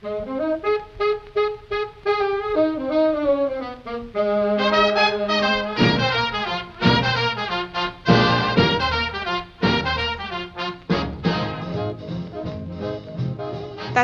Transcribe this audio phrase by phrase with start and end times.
[0.00, 0.06] 大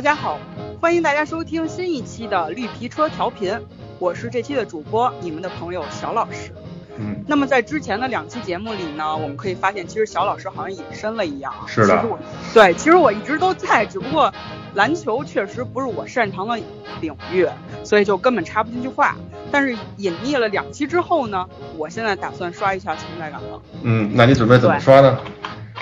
[0.00, 0.40] 家好，
[0.80, 3.56] 欢迎大家收听新一期的绿皮车调频，
[4.00, 6.52] 我是这期的主播，你们的朋友小老师。
[6.96, 11.54] 嗯，那么在之前的两期节目里呢，我们可以发现，其实小老师好像隐身了一样。
[11.68, 12.04] 是的。
[12.52, 14.32] 对，其实我一直都在，只不过
[14.74, 16.58] 篮球确实不是我擅长的
[17.00, 17.48] 领域，
[17.84, 19.16] 所以就根本插不进去话。
[19.50, 23.62] 但是隐匿了两期之后呢，我现在打算刷一下存在感了。
[23.82, 25.18] 嗯，那你准备怎么刷呢？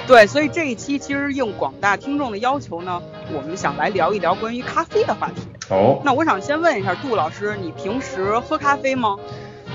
[0.06, 3.00] 对，所以这一期其实应广大听众的要求呢，
[3.32, 5.42] 我们想来聊一聊关于咖啡的话题。
[5.70, 6.00] 哦。
[6.04, 9.16] 那我想先问一下杜老师，你平时喝咖啡吗？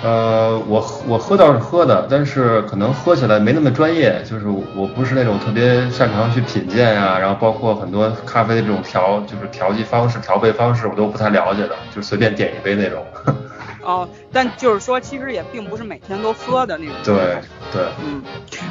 [0.04, 13.04] 呃，我我喝倒是喝的，但是可能喝起来没那么专业，就是我不是那种特别擅长去品鉴呀，然后包括很多咖啡的这种调，就是调剂方式、调配方式，我都不太了解的，就随便点一杯那种。
[13.82, 16.94] 哦，但就是说，其实也并不是每天都喝的那种。
[17.04, 17.38] 对
[17.72, 18.22] 对，嗯，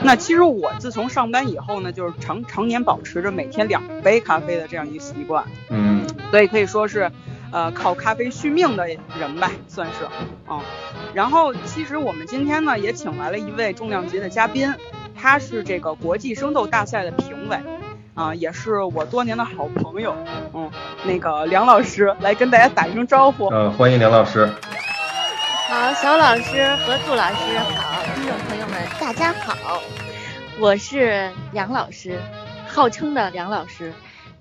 [0.03, 5.43] 那其实我自从上班以后呢，就是常常年保持着每天两杯咖啡的这样一个习惯。
[5.71, 7.11] 嗯，所以可以说是。
[7.53, 10.07] 呃，靠咖啡续命的人吧，算是
[10.49, 10.61] 嗯。
[11.15, 14.73] 然后，其实我们今天呢也请来了一位重量级的嘉宾，
[15.15, 17.59] 他是这个国际生豆大赛的评委，
[18.15, 20.15] 啊，也是我多年的好朋友，
[20.53, 20.71] 嗯，
[21.05, 23.49] 那个梁老师来跟大家打一声招呼。
[23.49, 24.47] 嗯，欢迎梁老师。
[25.69, 29.81] 好，小老师和杜老师好，听众朋友们大家好，
[30.61, 32.21] 我是梁老师，
[32.69, 33.93] 号称的梁老师，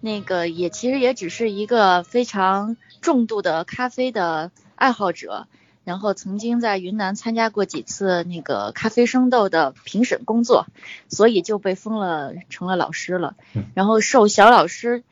[0.02, 2.78] 那个也其实也只是一个非常。
[3.02, 5.46] 重度的咖啡的爱好者，
[5.84, 10.66] 然后曾经在云南参加过几次那个咖啡生豆的评审工作，
[11.08, 13.36] 所以就被封了成了老师了。
[13.76, 15.04] 然后受小老师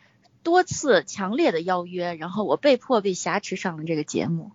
[0.42, 4.50] 多次强烈的邀约，然后我被迫被挟持上了这个节目。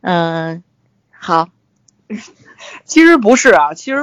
[0.00, 0.64] 嗯，
[1.12, 1.48] 好，
[2.84, 3.98] 其实不是啊，其实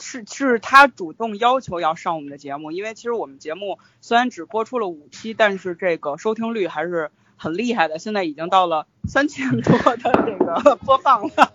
[0.00, 7.10] 是是他主动要求要上我们的节目，因为其实我们节目虽然只播出了五期，但是这个收听率还是。
[7.38, 11.52] 很厉害的，现在已经到了三千多的这个 播放了，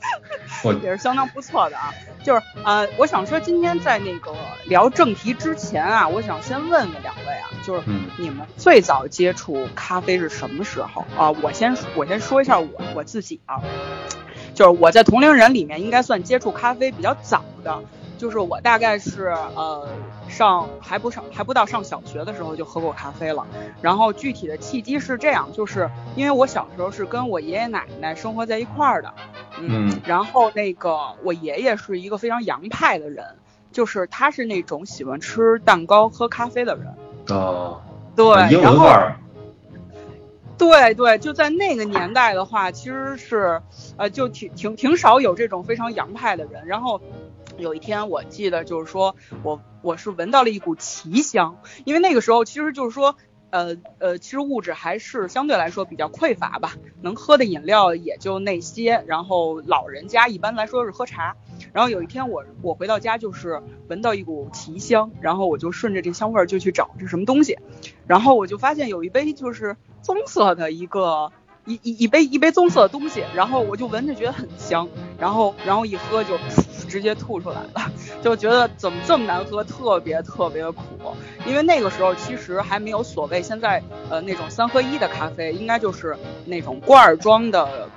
[0.84, 1.92] 也是相当不错的啊。
[2.24, 4.32] 就是呃，我想说今天在那个
[4.68, 7.82] 聊正题之前啊，我想先问问两位啊，就是
[8.20, 11.32] 你们最早接触咖啡是什么时候啊？
[11.32, 13.60] 我先我先说一下我我自己啊，
[14.54, 17.84] 就是我在同龄人里面应该算接触咖啡比较早的。
[18.22, 19.90] 就是我大概是呃
[20.30, 23.48] 上还不上还不到上小学的时候就喝过咖啡了，
[23.82, 29.12] 然后具体的契机是这样，就是因为我小时候是跟我爷爷奶奶生活在一块儿的，
[29.60, 33.26] 嗯，然后那个我爷爷是一个非常洋派的人，
[33.72, 36.94] 就是他是那种喜欢吃蛋糕喝咖啡的人，
[37.30, 37.82] 哦，
[38.16, 38.28] 对，
[38.62, 38.88] 然后
[40.60, 43.60] 对对，就在那个年代的话，其实是
[43.98, 47.02] 呃就挺挺挺少有这种非常洋派的人，然后。
[47.58, 53.16] 有一天，我记得就是说我我是闻到了一股奇香，因为那个时候其实就是说，
[53.50, 61.36] 呃呃，其实物质还是相对来说比较匮乏吧，能喝的饮料也就那些，然后老人家一般来说是喝茶。
[61.74, 67.58] 然后有一天我我回到家就是闻到一股奇香，然后我就顺着这香味就去找这什么东西，
[68.08, 71.32] 然后我就发现有一杯就是棕色的一个
[71.66, 74.88] 一一一杯一杯棕色的东西，然后我就闻着觉得很香，
[75.20, 76.38] 然后然后一喝就。
[76.92, 77.92] 直接吐出来了，
[78.22, 80.84] 就觉得怎么这么难喝，特别特别苦。
[81.46, 86.16] 因为那个时候其实还没有所谓现在呃那种三合一的咖啡，应该就是
[86.46, 87.88] 那种罐装的。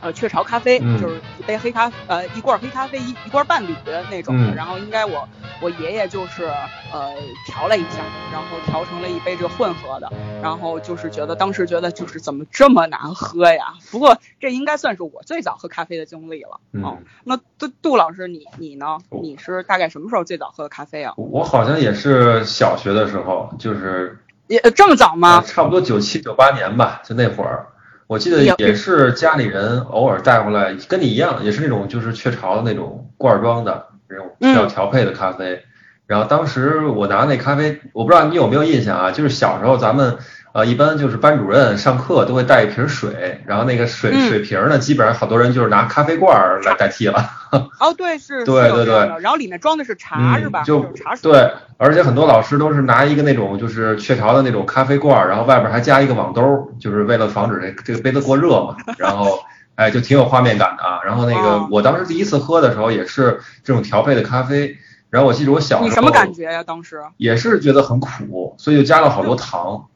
[0.00, 4.54] 呃，雀巢咖啡就是一杯黑咖，呃，一罐黑咖啡，一一罐半铝的那种的。
[4.54, 5.28] 然后应该我
[5.60, 6.44] 我爷爷就是
[6.92, 7.12] 呃
[7.46, 7.98] 调了一下，
[8.32, 10.10] 然后调成了一杯这个混合的。
[10.40, 13.74] 然后就是觉得当时觉得就是怎么这么难喝呀？
[13.90, 16.60] 不过这应该算是我最早喝咖啡的经历了。
[16.72, 18.98] 嗯，那杜杜老师你你呢？
[19.22, 21.14] 你是大概什么时候最早喝的咖啡啊？
[21.16, 25.42] 我好像也是小学的时候，就是也这么早吗？
[25.44, 27.66] 差不多九七九八年吧，就那会儿。
[28.08, 35.62] 我记得也是家里人偶尔带回来，跟你一样，也是那种就是雀巢的那种罐装的那种需要调配的咖啡。
[36.06, 39.10] 然后当时我拿那咖啡，我不知道你有没有印象啊？
[39.10, 40.16] 就是小时候咱们
[40.58, 47.30] 呃一般就是班主任上课都会带一瓶水，然后那个水水瓶呢，基本上好多人就是拿咖啡罐来代替了。
[47.78, 50.64] 哦，对，是，对对对，然后里面装的是茶是吧？
[50.64, 51.30] 就茶水。
[51.30, 56.42] 对，而且很多老师都是拿一个那种就是雀巢的那种咖啡罐，然后外边还加一个网兜，
[56.80, 58.74] 就是为了防止这这个杯子过热嘛。
[58.98, 59.38] 然后
[59.76, 60.98] 哎，就挺有画面感的啊。
[61.04, 64.76] 然后那个我当时第一次喝的时候也是这种调配的咖啡。
[65.08, 66.64] 然后我记得我小时候，你什么感觉呀？
[66.64, 69.86] 当时也是觉得很苦，所以就加了好多糖。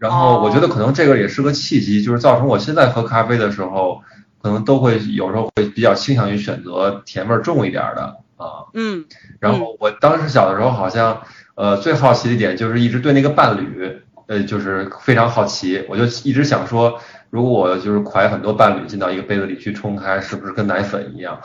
[0.00, 4.00] 然后我觉得可能这个也是个契机，就是造成我现在喝咖啡的时候，
[4.42, 8.64] 可能都会有时候会比较倾向于选择甜味重一点的啊。
[8.72, 9.04] 嗯。
[9.38, 11.22] 然后我当时小的时候好像
[11.54, 16.98] 呃最好奇的一点就是一直对那个伴侣呃就是非常好奇，我就一直想说，
[17.28, 21.38] 如果我就是蒯很多伴侣进到一个杯子里去冲开，是不是跟奶粉一样？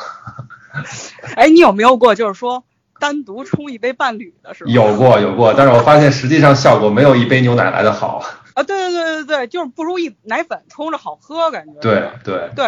[1.35, 2.63] 哎，你有没有过就是说？
[2.97, 4.71] 单独冲一杯伴侣的是吧？
[4.71, 8.23] 有过有过，但是我发现实际上效果没有一杯牛奶来的好。
[8.55, 11.79] 啊，对对对对对，就是不如一奶粉冲着好喝，感觉。
[11.81, 12.65] 对对对，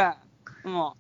[0.64, 0.94] 嗯，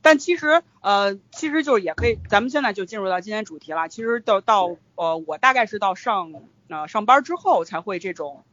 [0.00, 3.88] 但其实呃，其实就是也可以，咱们现在就进入到今天主题了。
[3.88, 6.32] 其实到到呃，我大概是到上
[6.68, 8.44] 呃上班之后才会这种。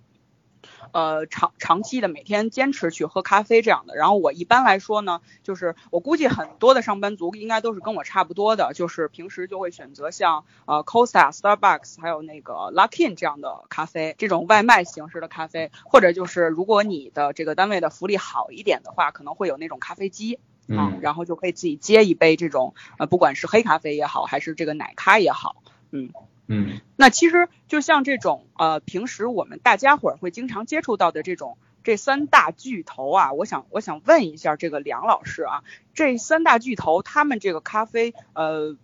[0.92, 25.62] 呃，长长期的每天坚持去喝咖啡这样的，然后我一般来说呢，就是我估计很多的上班族应该都是跟我差不多的，就是平时就会选择像呃 Costa、Starbucks 还有那个 Luckin 这样的咖啡，这种外卖形式的咖啡，或者就是如果你的这个单位的福利好一点的话，可能会有那种咖啡机啊，然后就可以自己接一杯这种呃，不管是黑咖啡也好，还是这个奶咖也好，
[25.92, 26.12] 嗯。
[26.52, 35.64] 嗯，那其实就像这种呃，平时我们大家伙儿会经常接触到的这种这三大巨头啊，我想我想问一下这个梁老师啊，
[35.94, 38.76] 这三大巨头他们这个咖啡呃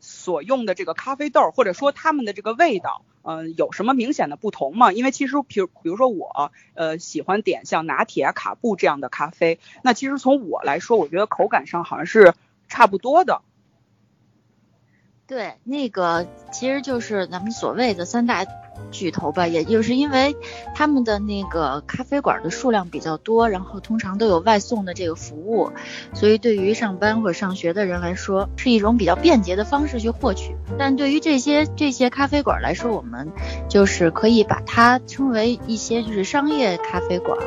[0.00, 4.90] 所用的这个咖啡豆或者说他们的这个味道，嗯，有什么明显的不同吗？
[4.90, 12.32] 因为其实比如比如说我呃喜欢点像拿铁、卡布这样的咖啡，那其实从我来说，我觉得口感上好像是
[12.68, 13.42] 差不多的。
[15.32, 18.44] 对，那个其实就是咱们所谓的三大
[18.90, 20.36] 巨头吧，也就是因为
[20.74, 25.72] 他们的那个咖啡馆的数量比较多，然后通常都有外送的这个服务，
[26.12, 30.54] 所以对于上班或者上学的人来说，是一种比较便捷的方式去获取。
[30.78, 33.32] 但对于这些这些咖啡馆来说，我们
[33.70, 37.38] 就是可以把它称为一些就是商业咖啡馆。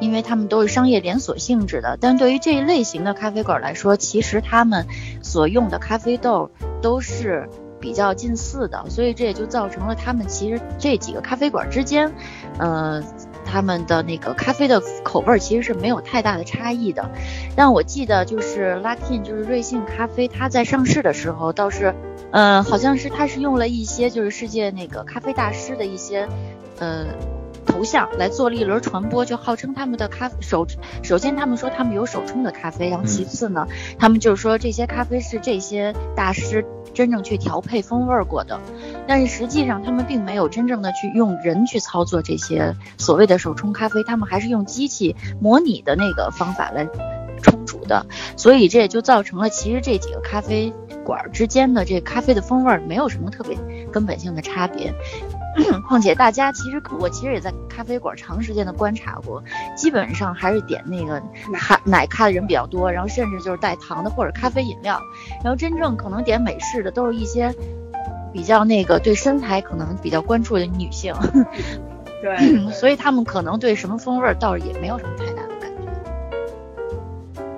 [0.00, 4.86] 因为他们都是商业连锁性质的，但对于这一类型的咖啡馆来说，其实他们
[5.22, 6.50] 所用的咖啡豆
[6.82, 7.48] 都是
[7.80, 12.12] 比较近似的，所以这也就造成了他们其实这几个咖啡馆之间，
[12.58, 13.02] 呃，
[13.44, 17.10] 他们的那个咖啡的口味其实是没有太大的差异的。
[17.54, 21.94] 但我记得就是 Luckin，就是瑞幸咖啡，它在上市的时候倒是，
[22.32, 26.28] 呃，好像是它是用了一些就是世界那个咖啡大师的一些，
[26.78, 27.06] 呃。
[27.66, 30.66] 头像来做了一轮传播，就号称他们的咖首
[31.02, 33.66] 首先他们说他们有手冲的咖啡，然后其次呢，
[33.98, 36.64] 他们就是说这些咖啡是这些大师
[36.94, 38.58] 真正去调配风味过的，
[39.06, 46.88] 但是实际上他们并没有真正的去用人去操作这些所谓的手冲咖啡，他们还是用机器模拟的那个方法来
[47.42, 50.72] 冲煮的，所以这也就造成了其实这几个咖啡
[51.04, 53.56] 馆之间的这咖啡的风味没有什么特别
[53.92, 54.94] 根本性的差别。
[55.88, 59.42] 况且大家其实我其实也在咖啡馆长时间的观察过，
[59.76, 61.20] 基本上还是点那个
[61.50, 65.00] 奶奶咖的人比较多，然后甚至就是带糖的或者咖啡饮料，
[65.42, 67.54] 然后真正可能点美式的都是一些
[68.32, 71.14] 比较那个对身材可能比较关注的女性，
[72.20, 72.36] 对，
[72.72, 75.35] 所以他们可能对什么风味倒是也没有什么太。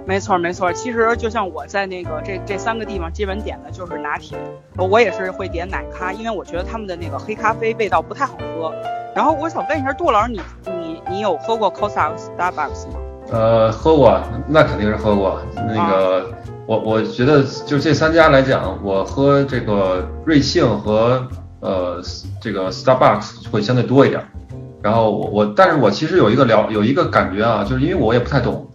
[0.09, 4.39] 没错没错，其实就像我在那个这这三个地方基本点的就是拿铁，
[4.75, 8.73] 我也是会点奶咖，因为我觉得他们的那个黑咖啡味道不太好喝。
[9.15, 12.95] 然后我想问一下杜老师，你你你有喝过 Costa Starbucks 吗？
[13.31, 15.43] 呃，喝过，那肯定是喝过。
[15.55, 16.31] 那个
[16.65, 21.23] 我我觉得就这三家来讲，我喝这个瑞幸和
[21.61, 22.01] 呃
[22.41, 24.25] 这个 Starbucks 会相对多一点。
[24.81, 28.67] 然后我我但是我其实有一个了有一个感觉啊，就是因为我也不太懂。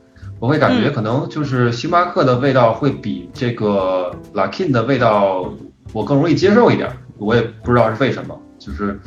[0.44, 5.50] 我会感觉可能就是星巴克的味道会比这个 Luckin 的味道
[5.94, 9.00] 我更容易接受一点，我也不知道是为什么，就是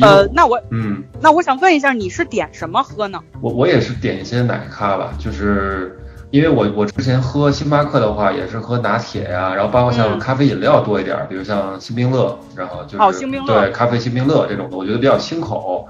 [0.00, 3.20] 呃，那我嗯，那我想问一下，你是点什么喝呢？
[3.42, 5.94] 我我也是点一些奶咖吧，就是
[6.30, 15.86] 因为我我之前喝星巴克的话也是喝拿铁呀，然后包括像咖啡饮料多一点，比如像星冰乐，然后就是对咖啡星冰乐这种的，我觉得比较清口。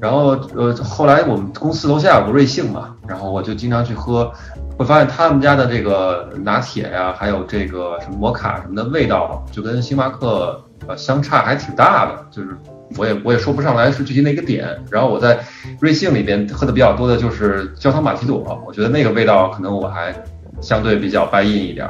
[0.00, 4.30] 然后呃，后来我们公司楼下有个瑞幸嘛，然后我就经常去喝，
[4.76, 12.56] 会发现他们家的这个拿铁呀，还有这个什么摩卡什么的味道，就跟星巴克呃相差还挺大的，就是
[12.96, 14.68] 我也我也说不上来是具体哪个点。
[14.90, 15.40] 然后我在
[15.80, 20.14] 瑞幸里边喝的比较多的就是焦糖玛奇朵，我觉得那个味道可能我还
[20.60, 21.88] 相对比较白印一点。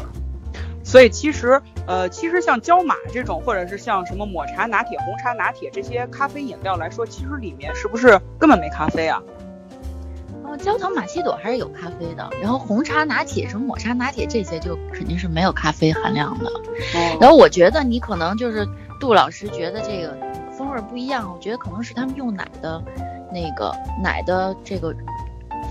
[0.85, 9.23] 所以其实，呃，其实像焦马这种，或者是像什么抹茶拿铁、红茶拿铁这些咖啡饮料来说，其实里面是不是根本没咖啡啊？
[10.49, 16.51] 哦，焦糖玛奇朵还是有咖啡的，然后红茶拿铁、什么抹茶拿铁这些就肯定是没有咖啡含量的。
[17.21, 18.67] 然后我觉得你可能就是
[18.99, 20.17] 杜老师觉得这个
[20.57, 22.83] 风味不一样，我觉得可能是他们用奶的
[23.31, 24.95] 那个奶的这个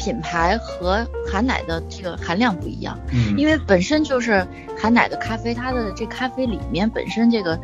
[0.08, 4.48] 品牌和含奶的这个含量不一样，嗯，因为本身就是
[4.80, 7.60] 含奶的咖啡，它的这咖啡里面本身这个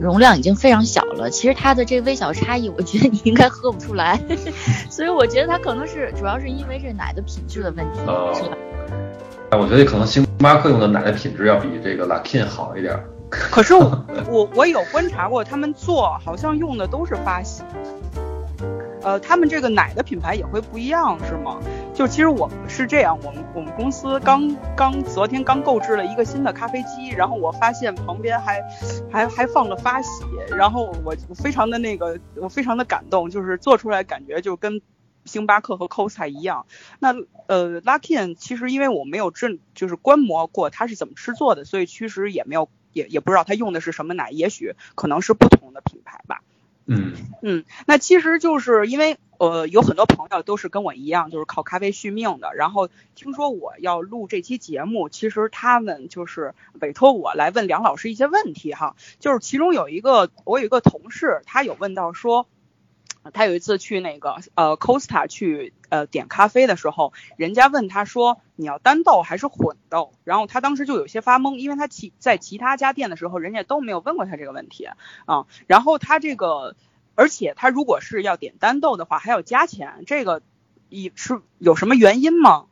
[0.00, 4.20] 容量已经非常小了，其实它的这微小差异，我觉得你应该喝不出来，
[4.90, 8.06] 所以我觉得它可能是主要是因为这奶的品质的问题，是
[8.50, 8.56] 吧？
[9.50, 12.98] 哎，我觉得可能星巴克用的奶的品质要比这个 Luckin 好一点。
[13.30, 17.62] 可是我我有观察过，他们做好像用的都是发喜，
[19.06, 21.60] 呃，他们这个奶的品牌也会不一样，是吗？
[21.94, 28.60] 就其实我们是这样，我们我们公司刚刚昨天刚购置了一个新的咖啡机，然后我发现旁边还
[29.08, 34.82] 还还放了发喜，然后我非常的那个，我非常的感动，就是做出来感觉就跟
[35.24, 36.66] 星巴克和 Costa 一样。
[36.98, 37.14] 那
[37.46, 42.68] 呃，Luckin 其实因为我没有真就是观摩过它是怎么制作的，所以其实也没有。
[42.92, 45.65] 也也不知道他用的是什么奶，也许可能是不同。
[46.86, 47.12] 嗯
[47.42, 52.54] 嗯，那其实就是因为呃有很多朋友都是跟我一样，就是靠咖啡续命的。
[52.54, 58.96] 然后听说我要录这期节目，其实他们就是委托我来问梁老师一些问题哈。
[59.18, 62.46] 就是其中有一个我有一个同事，他有问到说。
[63.32, 74.84] 他有一次去那个呃 Costa 去呃点咖啡的时候，人家问他说你要单豆还是混豆，然后他当时就有些发懵，因为他其在其他家店的时候，人家都没有问过他这个问题
[75.24, 75.46] 啊。
[75.66, 76.76] 然后他这个，
[77.14, 80.42] 而且他如果是要点单豆的话，还要加钱，这个
[80.88, 82.66] 一是有什么原因吗？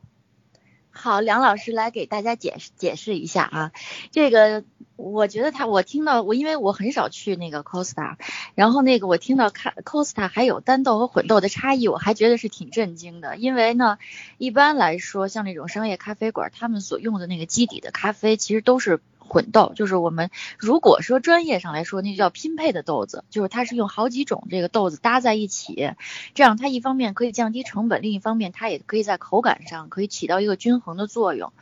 [0.97, 3.71] 好，梁老师来给大家解释解释一下啊，
[4.11, 4.63] 这个
[4.95, 8.15] 我觉得他，我听到我因为我很少去那个 Costa，
[8.55, 13.97] 然后那个我听到看 Costa 还有单豆和混豆的差异，我还觉得是挺震惊的，因为呢，
[14.37, 19.01] 一般来说像这种商业咖啡馆，他们所用的那个基底的咖啡其实都是。
[19.27, 25.93] 混豆就是我们如果说专业上来说，那就叫拼配的豆子，就是它是用好几种这个豆子搭在一起，
[26.35, 31.53] 这样它一方面可以降低成本，另一方面它也可以在口感上可以起到一个均衡的作用。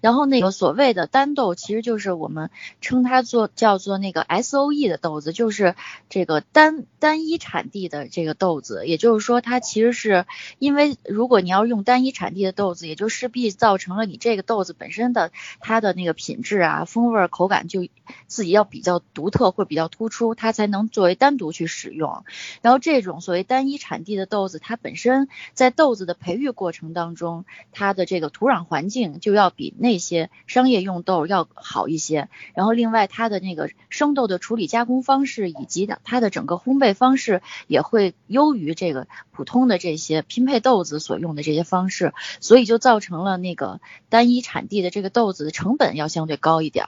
[0.00, 2.50] 然后那个所谓的单豆，其实就是我们
[2.80, 5.76] 称它做叫做那个 S O E 的豆子，就是
[6.08, 10.26] 这个单单一产地的这个豆子，也就是说它其实是
[10.58, 17.11] 因为如果你要用单一产地的豆子，也就势必造成了你这个豆子本身的它的那个品质啊风。
[17.12, 17.86] 味口感就
[18.26, 22.24] 自己要比较独特或比较突出，它才能作为单独去使用。
[22.62, 32.28] 然后这种所谓单一产地的豆子，它本身在豆子的培育过程当中，它的这个土壤环境就要比那些商业用豆要好一些。
[32.54, 46.86] 然后另外它的那个生豆的处理加工方式以及它的整个烘焙方式也会优于这个普通的这些拼配豆子所用的这些方式，所以就造成了那个单一产地的这个豆子的成本要相对高一点。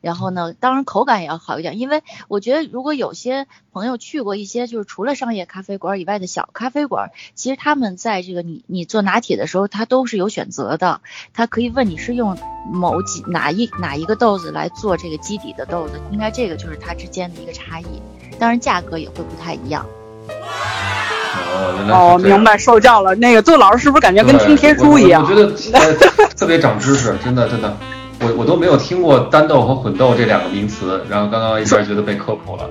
[0.00, 11.00] 然后呢，当然口感也要好一点，因为我觉得如果有些朋友去过一些就是除了商业咖啡馆以外的小咖啡馆，其实他们在这个你你做拿铁的时候，他都是有选择的，
[11.34, 12.38] 他可以问你是用
[12.72, 17.84] 某几哪一哪一个豆子来做这个基底的豆子，应该这个就是它之间的一个差异，
[18.38, 19.84] 当然价格也会不太一样。
[21.90, 23.14] 哦，明白，受教了。
[23.16, 25.22] 那个杜老师是不是感觉跟听天书一样？
[25.22, 25.52] 我觉得
[26.36, 27.76] 特别长知识，真的真的。
[28.20, 32.68] 我我都没有听过单豆和混豆这两个名词，然后刚刚一下觉得被科普了。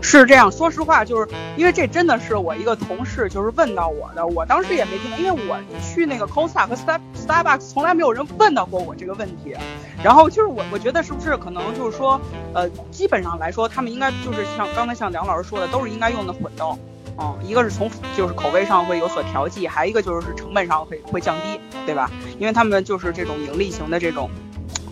[0.00, 9.56] 是这样，说实话，就是因为这真的是我一个同事就是问到我的，我当时也没听，因为我去那个 Costa 和 Star Starbucks 从来没有人问到过我这个问题。
[10.02, 12.20] 然后就是我我觉得是不是可能就是说，
[12.52, 16.78] 呃，基本上来说，他们应该就是像刚才像梁老师说的，都是应该用的混豆。
[17.16, 22.10] 嗯，一个是从就是口味上会有所调剂，还一个就是成本上会会降低，对吧？
[22.38, 24.28] 因为他们就是这种盈利型的这种。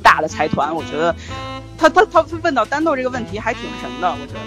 [0.03, 1.15] 大的财团，我觉得
[1.79, 4.41] 他他他问到单豆这个问题还挺神的，我觉得，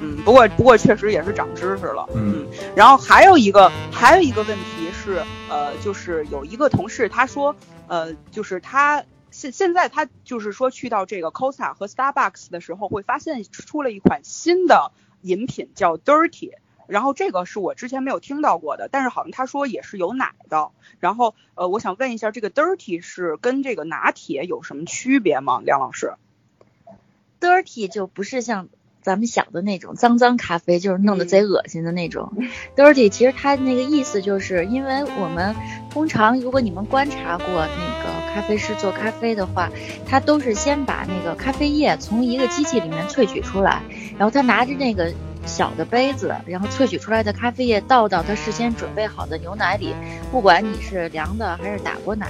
[0.00, 7.54] 嗯，不过不过确实也是长知识了，嗯，然后还有一个还有一个问题是，呃，就是有一个同事他说，
[7.86, 16.52] 呃，就是他现现在他就是说去到这个 Costa 和 Starbucks 的时候，会发现出了一款新的饮品叫 Dirty。
[16.88, 20.70] 然后这个是我之前没有听到过的，但是好像他说也是有奶的。
[21.00, 25.60] 然后呃，我想问一下，这个 dirty 是跟这个拿铁有什么区别吗？
[25.62, 26.14] 梁老师
[27.40, 28.68] ，dirty 就不是像
[29.02, 32.32] 咱们想的那种脏脏咖啡，就是弄得贼恶心的那种。
[32.74, 35.54] dirty 其实它那个意思就是，因为我们
[35.90, 39.70] 通常如果你们观察过那个咖啡师做咖啡的话，
[40.06, 43.82] 他都是先把那个咖啡液从一个机器里面萃取出来，
[44.16, 45.12] 然后他拿着那个。
[45.48, 49.94] 小的杯子，然后萃取出来的咖啡液倒到他事先准备好的牛奶里，
[50.30, 52.28] 不管你是凉的还是打过奶、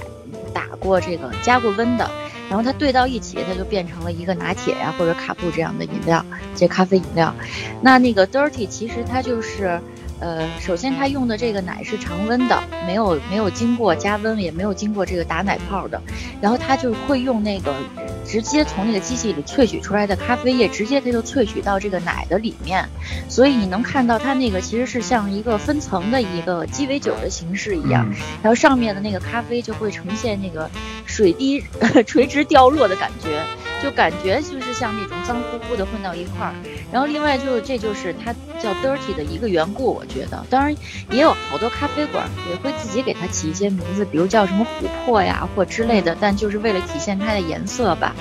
[0.53, 2.09] 打过这个加过温的，
[2.49, 7.35] 然后它兑到一起，它就变成了一个拿铁呀或者卡布这样的饮料，这咖啡饮料。
[7.81, 9.79] 那那个 dirty 其实它就是，
[10.19, 16.01] 呃，首先它用的这个奶是常温的，没有没有经过加温，也没有经过这个打奶泡的，
[16.41, 17.73] 然后它就会用那个
[18.25, 22.87] 直接从那个机器里萃取出来的咖啡液，直接它就萃取到这个奶的里面，
[23.29, 28.05] 所以你能看到它那个其实是像一个分层的一个鸡尾酒的形式一样，
[28.43, 30.69] 然后上面的那个咖啡就会呈现那个
[31.05, 31.63] 水滴
[32.05, 33.41] 垂直掉落的感觉。
[33.81, 36.53] 就感觉就是像那种脏乎乎的混到一块儿，
[36.91, 40.75] 然后另外就是这就是它叫 dirty 的一个缘故，我觉得，当然
[41.11, 48.13] 也有好多咖啡馆也会自己给它起一些名字，比如叫什么琥珀呀或之类的，但就是为了体现它的颜色吧。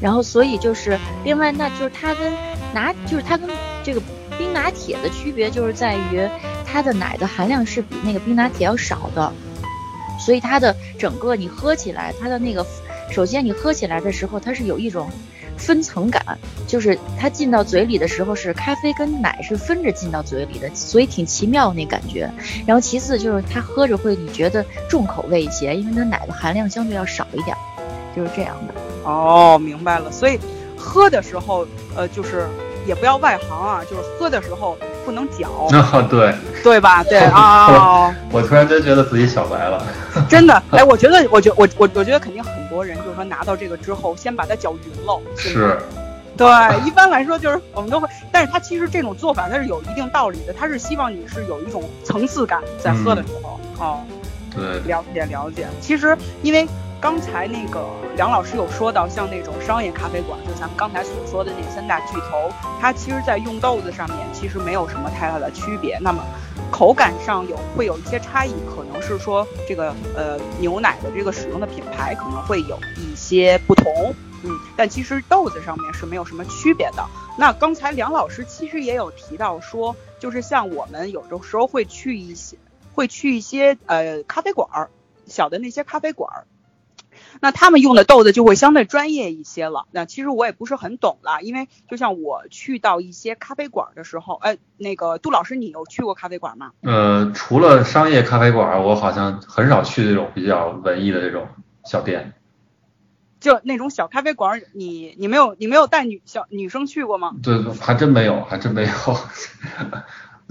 [0.00, 2.32] 然后所以就是另外那就是它跟
[2.74, 3.48] 拿就是它跟
[3.82, 4.02] 这个
[4.36, 6.28] 冰拿铁的区别就是在于
[6.66, 9.32] 它的奶的含量是比那个冰拿铁要少的，
[10.18, 12.66] 所以它的整个你喝起来它的那个。
[13.10, 15.10] 首先，你喝起来的时候，它是有一种
[15.56, 22.30] 分层感，就是它进到嘴里的时候是咖啡跟奶是分着进到嘴里的，所以挺奇妙那感觉。
[22.66, 27.56] 然后其次就是它喝着会你觉得重口味一些，因为它奶的含量相对要少一点，
[28.14, 28.74] 就是这样的。
[29.04, 30.12] 哦，明白了。
[30.12, 30.38] 所以
[30.76, 32.46] 喝的时候，呃，就是
[32.86, 34.76] 也不要外行啊，就是喝的时候。
[35.06, 36.34] 不能搅啊， 对
[36.64, 37.02] 对吧？
[37.08, 39.80] 对啊， 我突然间觉得自己小白了，
[40.28, 40.62] 真的。
[40.72, 45.20] 哎，我觉得，我觉我我我觉得肯定很多人就是说拿到这个之后，先把它搅匀了。
[45.36, 45.78] 是，
[46.36, 46.46] 对，
[46.84, 54.00] 一般来说就是我们都会，但是它其实这种做法它是有一定道理的，它是希望你是有一种层次感在喝的时候哦。
[54.54, 55.68] 对，了解了解。
[55.80, 56.66] 其实因为。
[56.98, 57.86] 刚才那个
[58.16, 62.50] 梁老师有说到，像那种商业咖啡馆，就咱们刚才所说的那三大巨头，
[62.80, 65.98] 它其实，在用豆子上面其实没有什么太大的区别。
[66.00, 66.24] 那么，
[66.72, 77.06] 口感上有会有一些差异，可能是说这个呃牛奶的这个使用的品牌可能会有一些不同，嗯，但其实豆子上面是没有什么区别的。
[77.38, 82.56] 那刚才梁老师其实也有提到说，就是像我们有的时候会去一些
[82.94, 84.90] 会去一些呃咖啡馆儿，
[85.26, 86.46] 小的那些咖啡馆儿。
[87.40, 89.86] 那他们用的豆子就会相对专业一些了。
[89.90, 96.72] 那其实我也不是很懂了，因为就像我去到一些咖啡馆的时候，哎，那个杜老师，你有去过咖啡馆吗？
[96.82, 101.48] 呃，除了商业咖啡馆，我好像很少去这种比较文艺的这种
[101.84, 102.32] 小店。
[103.38, 107.32] 就那种小咖啡馆，你你没有你没有带女小女生去过吗？
[107.42, 108.90] 对，还真没有，还真没有。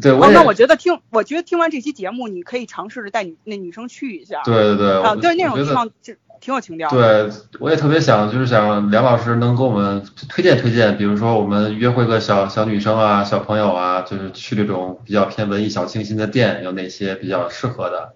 [0.02, 4.42] 对，哦，那我觉得听，我觉得听完这期节目，你可以尝试着带女那女生去一下。
[4.44, 6.14] 对对对，啊，对那种地方就。
[6.42, 6.90] 挺有情调。
[6.90, 7.30] 对，
[7.60, 18.15] 我也特别想，就是想梁老师能给我们推荐推荐，比如说我们约会个小小女生啊、小朋友啊，就是去这种比较偏文艺小清新的店，有哪些比较适合的？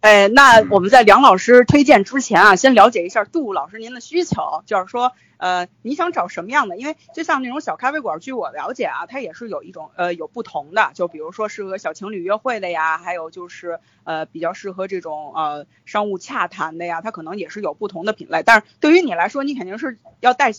[0.00, 5.12] 哎，那我们在梁老师推荐之前啊，先了解一下杜老师您的需求，就是说。
[5.38, 6.76] 呃，你想找什么样的？
[6.76, 18.42] 因为就像那种小咖啡馆，据我了解啊，它也是有一种呃有不同的，就比如说适合小情侣约会的呀，还有就是呃比较适合这种呃商务洽谈的呀，它可能也是有不同的品类。
[18.44, 20.50] 但是对于你来说，你肯定是要带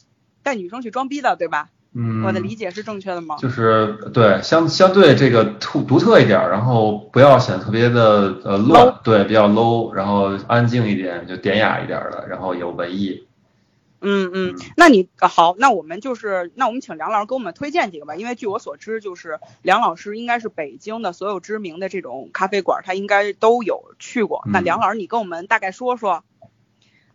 [0.44, 1.68] 带女生去装逼的，对吧？
[1.94, 3.36] 嗯，我的理解是正确的吗？
[3.40, 13.26] 就是对相相对这个独独特一点，然后不要显得特别的呃乱，对，比较 low，然后安静一点，就典雅一点的，然后有文艺。
[14.02, 24.42] 嗯嗯，那你好，那我们就是那我们请梁老师给我们推荐几个吧，因为据我所知，就是梁老师应该是北京的所有知名的这种咖啡馆，他应该都有去过。
[24.54, 26.24] 那梁老师，你跟我们大概说说。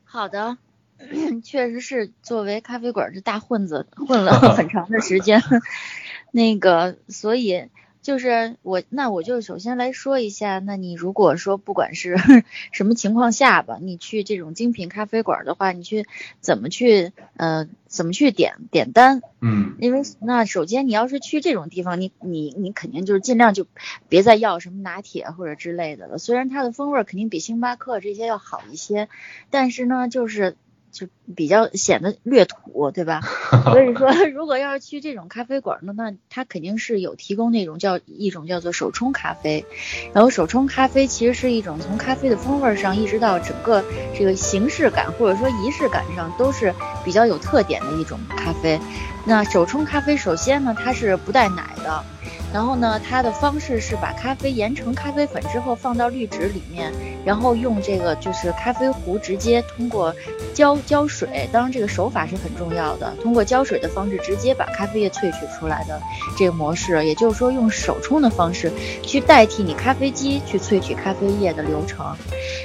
[0.04, 0.58] 好的，
[1.44, 5.42] 确实是作为咖啡馆的大混子，混了很长的时间，
[6.32, 7.68] 那个所以。
[8.04, 12.16] 就是我，那我就首先来说一下，那你如果说不管是
[12.70, 16.04] 什么情况下吧，你去这种精品咖啡馆的话，你去
[16.42, 19.22] 怎么去呃怎么去点点单？
[19.40, 23.66] 嗯，因为那首先你要是去这种地方，你你你肯定就是尽量就
[24.10, 26.18] 别再要什么拿铁或者之类的了。
[26.18, 29.08] 虽然它的风味肯定比星巴克这些要好一些，
[29.48, 30.58] 但是呢，就是。
[30.94, 33.20] 就比较显得略土，对吧？
[33.66, 39.66] 所以说， 如果要是去这种咖啡馆呢，那它肯定是有提供那种叫一种叫做手冲咖啡。
[40.14, 43.84] 然后手冲咖啡其实是一种从咖啡的风味上一直到整个
[44.16, 46.72] 这个形式感或者说仪式感上都是
[47.04, 48.78] 比较有特点的一种咖啡。
[49.24, 52.04] 那手冲咖啡首先呢，它是不带奶的。
[52.52, 56.92] 然后呢，它的方式是把咖啡研成咖啡粉之后放到滤纸里面，
[57.24, 60.14] 然后用这个就是咖啡壶直接通过
[60.54, 66.00] 浇浇水，当然这个手法是很重要的，通过浇水的方式直接把咖啡液萃取出来的
[66.38, 68.70] 这个模式，也就是说用手冲的方式
[69.02, 72.06] 去代替你咖啡机去萃取咖啡液的流程。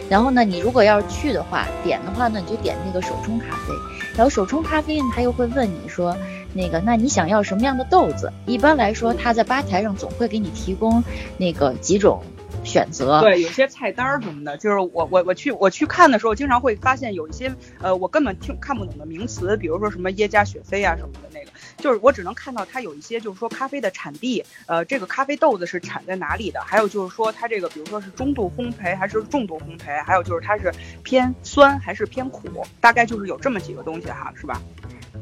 [0.08, 3.74] 然后呢，你如果要是去的话，点的话呢，你就点那个手冲咖啡。
[4.15, 6.15] 然后手冲咖啡呢，他又会问你说。
[6.60, 8.34] 那个，那你想要什么样的豆子？
[8.45, 11.02] 一般来说，他在吧台上总会给你提供
[11.38, 12.22] 那个几种。
[12.62, 30.69] 选择对，有些菜单儿什么的，就是我我我去我去看的时候，经常会发现有一些呃我根本听看不懂的名词，比如说什么耶加雪菲啊什么的那个，就是我只能看到它有一些就是说咖啡的产地，呃这个咖啡豆子是产在哪里的，还有就是说它这个比如说是中度烘焙还是重度烘焙，还有就是它是
[31.02, 32.50] 偏酸还是偏苦，
[32.82, 34.62] 大概就是有这么几个东西哈，是吧？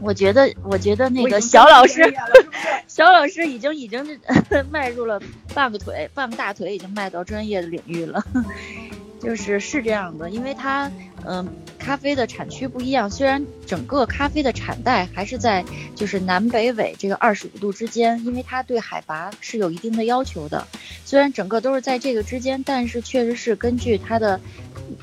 [0.02, 2.14] 我觉得，我觉得那个小老师，
[2.88, 4.20] 小老师已经已经
[4.72, 5.22] 迈入了
[5.54, 8.24] 半个腿，半个大腿已经迈到专业的领域了。
[9.20, 10.92] 就是是这样的，因为它，
[11.26, 11.48] 嗯，
[11.80, 20.68] 咖啡的产区不一样，虽然整个咖啡的产带还是在就是南北纬这个二十五度之间，因为它对海拔是有一定的要求的。
[21.04, 24.40] 虽然整个都是在这个之间，但是确实是根据它的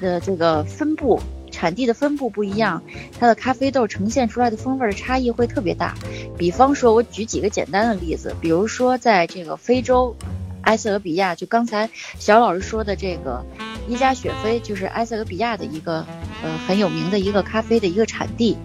[0.00, 1.20] 的这个分布。
[1.54, 2.82] 产地的分布不一样，
[3.18, 5.94] 它的咖啡豆呈现出来的风味的差异会特别大。
[6.36, 10.16] 比方说，我举几个简单的例子，比如说在这个非洲
[10.62, 11.88] 埃塞俄比亚，就刚才
[12.18, 13.44] 小老师说的这个
[13.88, 16.04] 伊加雪菲，就是埃塞俄比亚的一个
[16.42, 18.56] 呃很有名的一个咖啡的一个产地。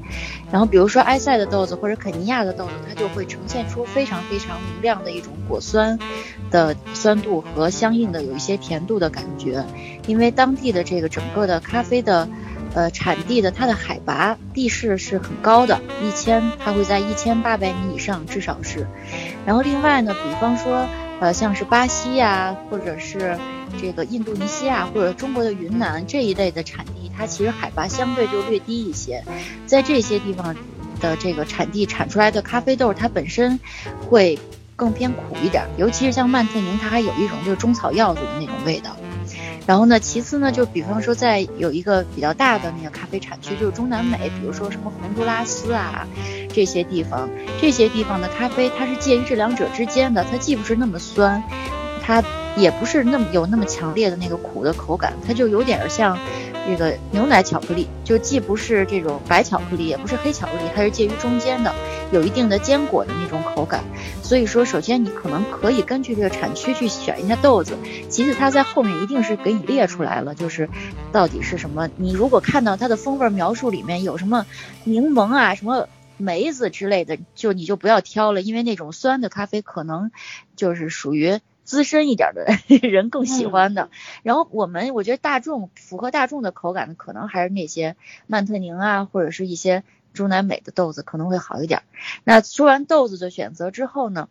[0.51, 5.99] 然后比如说埃塞的豆子或者肯尼亚的豆子，它就会呈现出非常非常明亮的一种果酸
[6.49, 9.63] 的酸度和相应的有一些甜度的感觉，
[10.07, 12.27] 因为当地的这个整个的咖啡的。
[12.73, 18.87] 呃，产地的它的海拔地势是很高的，一千它会在一千八百米以上，至少是。
[19.45, 20.87] 然后另外呢，比方说，
[21.19, 23.37] 呃，像是巴西呀，或者是
[23.81, 29.23] 这个印度尼西亚或者中国的云南这一类的产地，它其实海拔相对就略低一些。
[29.65, 30.55] 在这些地方
[31.01, 33.59] 的这个产地产出来的咖啡豆，它本身
[34.07, 34.37] 会
[34.75, 38.95] 更偏苦一点，尤其是像曼特宁，它还有一种就是中草药子的那种味道。
[39.69, 46.07] 然后呢，其次呢，就比方说，在有一个比较大的那个咖啡产区，就是中南美，比如说什么洪都拉斯啊
[46.51, 47.29] 这些地方，
[47.61, 51.43] 这些地方的咖啡它是介于这两者之间的，它既不是那么酸，
[52.01, 52.23] 它
[52.57, 56.17] 也不是那么有那么强烈的那个苦的口感，它就有点像
[56.67, 61.73] 这个牛奶巧克力，就既不是这种白巧克力，也不是黑巧克力，它是介于中间的，
[62.11, 63.83] 有一定的坚果的那种口感。
[64.21, 67.75] 所以说，首先你可能可以根据这个产区去选一下豆子，
[68.09, 70.69] 其次它在后面一定是给你列出来了，就是
[71.11, 71.89] 到底是什么。
[71.95, 74.45] 你如果看到它的风味描述里面有什么
[74.83, 80.11] 柠檬啊、什么梅子之类的，就你就不要挑了，因为那种酸的咖啡可能
[80.55, 81.39] 就是属于
[81.69, 82.47] 资深一点的
[82.89, 83.91] 人更喜欢的。
[84.23, 89.83] 然后我们我觉得大众符合大众的口感的，可能还是那些曼特宁啊，或者是一些。
[90.11, 91.83] 中南美的豆子可能会好一点。
[92.23, 94.27] 那说完豆子的选择之后呢，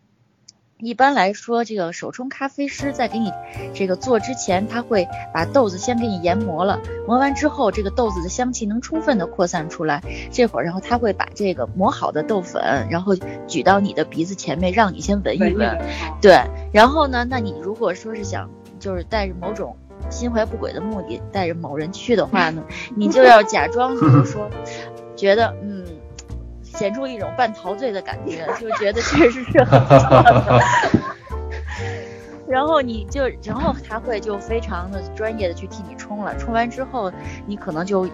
[0.81, 3.33] 一般来说，这个手冲咖啡师在给你
[3.73, 10.01] 这个做之前，他会把豆子先给你研磨了，磨完之后，这个豆子的香气能充分的扩散出来。
[10.31, 13.13] 这会儿，然后他会把这个磨好的豆粉，然后
[13.45, 15.77] 举到你的鼻子前面，让你先闻一闻。
[16.21, 19.75] 对，然后呢，那你如果说是想就是带着某种
[20.09, 22.63] 心怀不轨的目的，带着某人去的话呢，
[22.95, 24.49] 你就要假装就是说。
[25.17, 25.83] 觉得嗯，
[26.79, 30.61] 显出一种半陶醉的感觉，就觉得确实是很不错的。
[32.47, 36.37] 然后你就，然后他会就非常的专业的去替你冲了。
[36.37, 37.11] 冲完之后，
[37.45, 38.07] 你可能就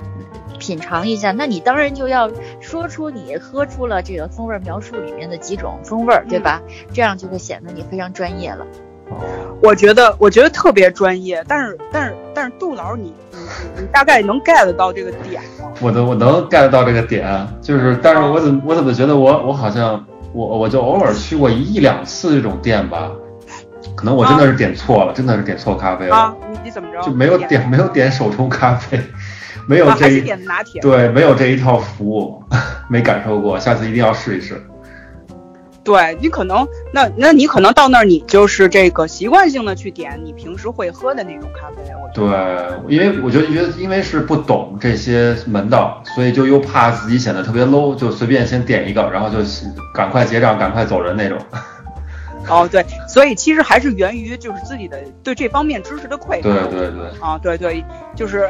[0.58, 2.28] 品尝一下，那你当然就要
[2.60, 6.60] 说出你喝出了这个风味描述里面的几种风味，对吧？
[6.92, 8.66] 这样就会显得你非常专业了。
[9.62, 15.70] 我觉得，我觉得特别专业，但是，但是，但是，杜老师，你，你，你大概能 get 到这个点吗？
[15.82, 23.10] 我能，我能 get 到这个点，就是，但是我怎，我怎么觉得我，我好像，我，我就偶尔去过一两次这种店吧，
[23.96, 26.16] 可能我真的是点错了，真的是点错咖啡了。
[26.16, 27.02] 啊，你你怎么着？
[27.02, 29.00] 就没有点，没有点手冲咖啡，
[29.68, 30.82] 没有这，点拿铁。
[30.82, 32.44] 对，没有这一套服务，
[32.90, 34.62] 没感受过，下次一定要试一试。
[35.86, 42.26] 对你可能那那你可能到那儿你就是这个习惯性的去点你平时会喝的那种咖啡，我对，
[42.94, 49.38] 因为我觉得觉得因为是不懂这些门道，所以就又怕自己显得特别 low，就随便先点一个，然后就
[49.94, 51.38] 赶快结账，赶快走人那种。
[52.50, 56.42] 哦，对，所以其实还是源于就是自己的对这方面知识的匮乏。
[56.42, 57.20] 对对对。
[57.20, 58.50] 啊，对对，就是。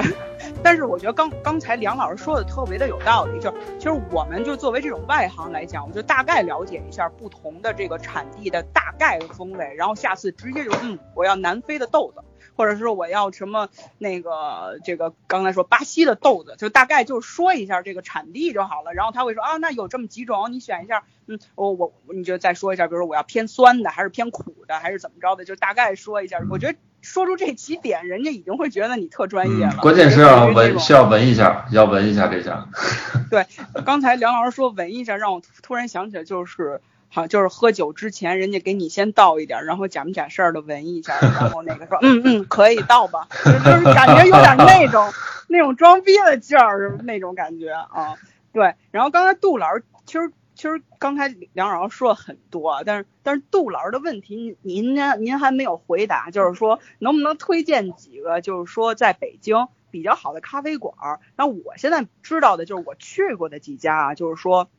[0.65, 12.23] 但是我觉得刚刚才梁老师说的特别的有道理，就是其实我们就作为这种外行来讲，我就大概了解一下不同的这个产地的大概的风味，然后下次直接就嗯，我要南非的豆子，
[12.55, 18.91] 或者是我要什么那个这个刚才说巴西的豆子，就大概就说一下这个产地就好了。
[18.95, 26.39] 然后他会说啊，那有这么几种，你选一下，嗯，我我你就再说一下，比如说我要偏酸的，还是偏苦的，还是怎么着的，就大概说一下。
[26.49, 26.75] 我觉得。
[27.05, 29.77] 说出这几点，人家已经会觉得你特专业了。
[29.79, 32.67] 关键是要闻，需要闻一下，要闻一下这下。
[33.29, 33.45] 对，
[33.85, 45.13] 刚才梁老师说闻一下，让我突然想起来，就是好，就是喝酒之前，人家给你先倒一点，然后假模假式的闻一下，然后那个说，嗯嗯，可以倒吧，就是感觉有点那种
[45.47, 48.15] 那种装逼的劲儿，那种感觉啊。
[48.51, 50.31] 对，然后刚才杜老师其实。
[50.55, 61.19] 其实刚才梁老师说了很多，但是但是杜老师的问题您您您还没有回答，就是说能不能推荐几个就是说在北京比较好的咖啡馆？
[61.35, 64.69] 那我现在知道的就是我去过的几家啊，就是说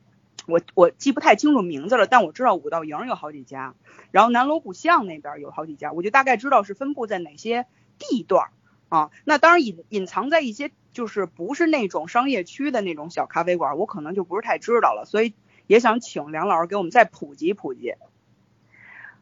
[0.47, 3.75] 我我记不太清楚名字了，但我知道五道营有好几家，
[4.11, 7.67] 然后南锣鼓巷那边有好几家，我就大概知道是分布在哪些
[7.99, 8.49] 地段
[8.89, 9.11] 啊。
[9.25, 15.35] 那当然隐隐藏在一些就是不是那种商业区的那种小咖啡馆，我可能就不是太知道了，所以。
[15.67, 17.95] 也想请梁老师给我们再普及普及。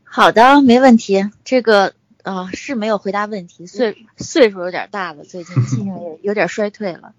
[0.03, 1.31] 好的，没问题。
[1.45, 7.15] 这个呃是没有回答问题，岁岁数有点大了，最近记性也有点衰退了。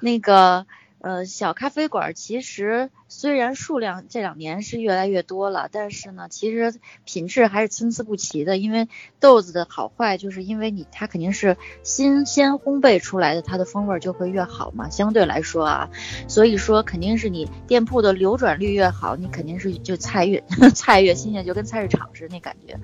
[0.00, 0.66] 那个。
[1.02, 8.56] 呃，小咖啡馆其实虽然数量这两年是越来越多了，但是呢，其实品质还是参差不齐的。
[8.56, 8.86] 因为
[9.18, 14.88] 豆子的好坏，就是因为你它肯定是新鲜烘焙出来的，它的风味就会越好嘛。
[14.90, 15.90] 相对来说啊，
[16.28, 20.40] 所以说肯定是你店铺的流转率越好，你肯定是就菜越
[20.72, 22.78] 菜越新鲜，就跟菜市场似的那感觉。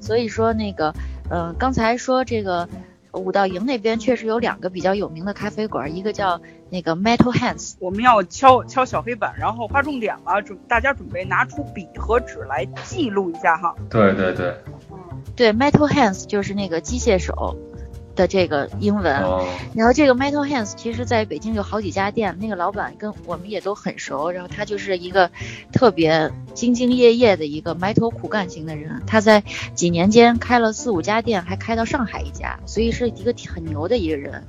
[0.00, 0.94] 所以说那个，
[1.28, 2.68] 呃，刚才说这个。
[3.18, 7.74] 五道营那边确实有两个比较有名的咖啡馆，一个叫那个 Metal Hands。
[7.78, 13.74] 我们要敲敲小黑板，然后划重点了，准大家准备拿出笔和纸来记录一下哈。
[13.88, 14.54] 对对对，
[15.36, 17.56] 对 Metal Hands 就是那个机械手。
[18.14, 19.04] 的这个英文，
[19.74, 25.30] 然后这个 Metal Hands 其实在北京有好几家店，那个老板跟我们也都很熟，然后他就是一个
[25.72, 29.42] 特别兢兢业业的一个埋头苦干型的人，他在
[29.74, 34.44] 几年间开了四五家店，还开到上海一家，所以是一个很牛的一个人。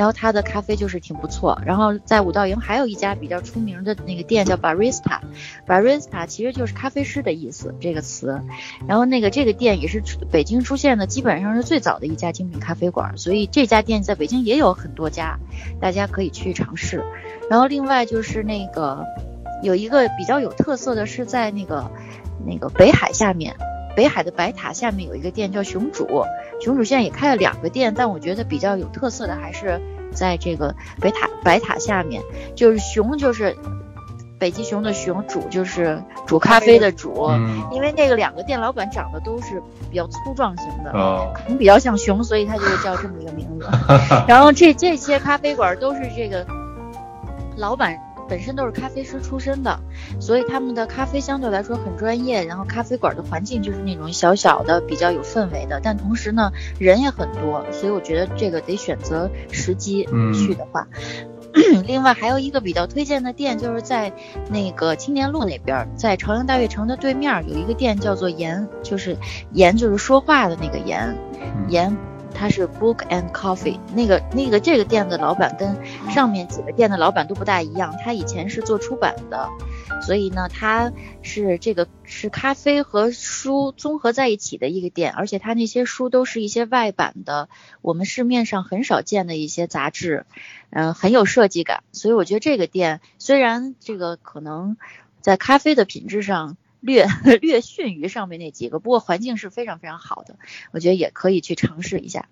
[0.00, 8.40] 然后他的咖啡就是挺不错，然后在五道营还有一家比较出名的那个店叫 Barista，Barista 其实就是咖啡师的意思这个词，
[8.88, 13.18] 然后那个这个店也是北京出现的基本上是最早的一家精品咖啡馆。
[13.18, 15.38] 所以这家店在北京也有很多家，
[15.82, 17.04] 大家可以去尝试。
[17.50, 19.04] 然后另外就是那个
[19.62, 21.90] 有一个比较有特色的是在那个
[22.46, 23.54] 那个北海下面，
[23.96, 26.24] 北海的白塔下面有一个店叫熊主，
[26.60, 29.80] 熊主现在也开了两个店，但我觉得比较有特色的还是
[30.12, 32.22] 在这个北塔白塔下面，
[32.54, 33.56] 就是熊就是。
[34.38, 37.30] 北极熊的熊主就是煮咖啡的煮，
[37.70, 40.90] 因为那个两个店老板长得都是比较粗壮型的，
[41.34, 43.68] 可能比较像熊，所以他就叫这么一个名字。
[44.26, 46.46] 然后这这些咖啡馆都是这个
[47.58, 47.94] 老板
[48.30, 49.80] 本身都是咖啡师出身的，
[50.20, 52.44] 所以他们的咖啡相对来说很专业。
[52.44, 60.86] 然后咖啡馆的环境就是那种小小的、比较有氛围的，但同时呢人也很多，所以我觉得这个得选择时机去的话。
[61.84, 64.12] 另外还有一个比较推荐的店，就是在
[64.48, 69.16] 那个青年路那边，在朝阳大悦城的对面有一个店叫做言，就是
[69.50, 71.16] 言就是说话的那个言，
[71.68, 71.96] 言
[72.34, 75.76] 它是 Book and Coffee，那个那个这个店的老板跟
[76.10, 79.48] 上面几个店的老板都不大一样，他以前是做出版的。
[80.02, 87.50] 所以呢，他是这个是咖啡和书综合在一起的一个店，而且他那些书都是一些外版的，
[87.82, 90.24] 我们市面上很少见的一些杂志，
[90.70, 91.82] 嗯，很有设计感。
[91.92, 94.78] 所以我觉得这个店虽然这个可能
[95.20, 97.06] 在咖啡的品质上略
[97.40, 100.36] 略逊于上面那几个，不过环境是非常非常好的，
[100.72, 102.26] 我觉得也可以去尝试一下。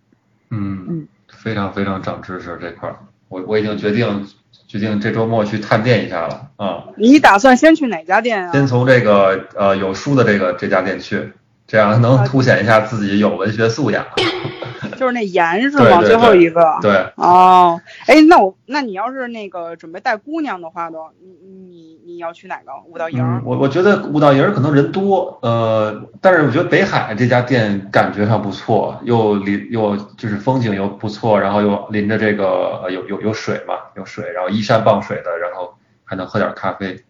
[0.50, 4.28] 嗯嗯，非常非常长知识这块儿，我我已经决定。
[4.66, 6.88] 决定这周末去探店一下了啊！
[6.98, 8.52] 你打算先去哪家店啊？
[8.52, 11.32] 先从这个呃有书的这个这家店去，
[11.68, 14.04] 这样能凸显一下自己有文学素养。
[14.96, 16.02] 就是那盐是吗？
[16.02, 16.60] 最后一个。
[16.80, 16.92] 对。
[17.16, 21.28] 哦，哎，那我那你要是那个准备带姑娘的话，都你
[21.68, 23.42] 你你要去哪个五道营？
[23.44, 37.04] 我我觉得五道营可能人多，呃，但是我觉得北海这家店感觉上不错，又临又就是风景又不错，然后又临着这个有有有水嘛，有水，然后依山傍水的，然后还能喝点咖啡。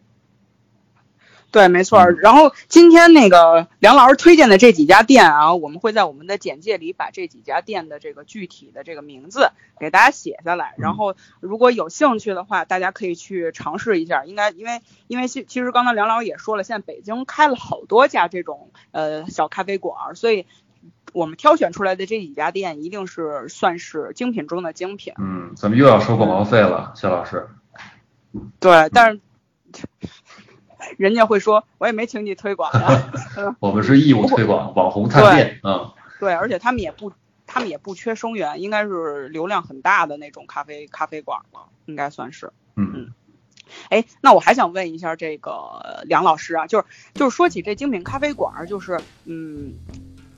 [1.51, 2.05] 对，没错。
[2.11, 10.75] 然后今天那个梁老师推荐的这几家店啊，我们会在我们的简介里把这几家店的这个具体的这个名字给大家写下来。
[10.77, 14.27] 然后如果有兴趣的话，大家可以去尝试一下。
[14.27, 20.45] 应该因为因为其其实刚才梁老师也说了，现在北京开了好多家这种呃小咖啡馆，所以
[21.15, 25.15] 我们挑选出来的这几家店一定是算是精品中的精品。
[25.19, 27.49] 嗯，怎么又要收广告费了，谢老师？
[28.61, 29.21] 对，但是。
[30.97, 33.13] 人家会说，我也没请你推广呀。
[33.61, 35.91] 我们是义务推广，网红探店，嗯。
[36.19, 37.13] 对，而且他们也不，
[37.47, 37.61] 他。
[37.61, 42.53] 们也不缺生源，应该是流量很大的那种咖啡咖啡馆了，应该算是。
[42.77, 43.13] 嗯嗯。
[43.91, 49.75] 哎，那我还想问一下这个梁老师啊，就是就是说起这精品咖啡馆，就是嗯。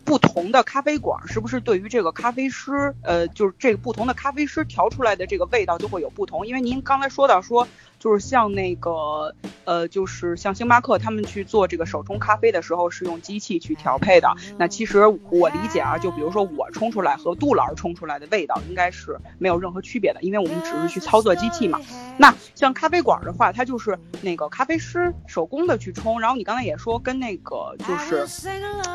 [0.02, 6.44] 不同的咖啡馆是不是对于这个咖啡师，呃，就是这个不同的咖啡师调出来的这个味道就会有不同？
[6.44, 7.68] 因为您刚才说到说，
[8.00, 14.34] 就是像那个，呃，就是像星巴克他们去做这个手冲咖啡的时候是用机器去调配的。
[14.58, 21.78] 那其实我理解啊，就比如说我冲出来和杜老师冲出来的味道应该是没有任何区别的，因为我们只是去操作机器嘛。
[22.18, 28.26] 那像咖啡馆的话，它就是那个咖啡师手工的去冲，然后你刚才也说跟那个就是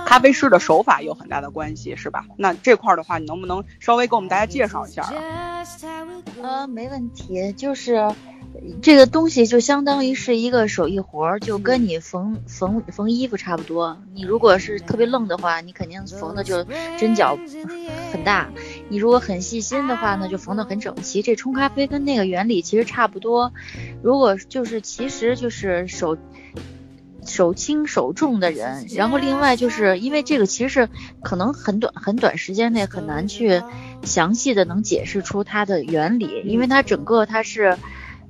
[0.06, 0.96] 咖啡师的手法。
[1.06, 2.26] 有很大的关系，是吧？
[2.38, 5.62] 那这块的话，你能不能稍微给我们大家介绍一下啊？
[6.42, 8.10] 呃，没问题，就是
[8.82, 13.98] 这个东西就相当于是一个手艺活儿，就跟你缝缝缝衣服差不多。
[14.14, 16.64] 你如果是特别愣的话，你肯定缝的就
[16.98, 17.38] 针脚
[18.12, 18.48] 很大；
[18.90, 21.22] 你如果很细心的话呢，就缝的很整齐。
[21.22, 23.54] 这冲咖啡跟那个原理其实差不多。
[24.02, 26.18] 如果就是其实就是手。
[27.28, 30.90] 手轻手重的人，然后另外就是因为这个其实是
[31.24, 33.64] 可能很短很短时间内很难去
[34.04, 37.80] 详细的能解释出它的原理，因为它整个它是。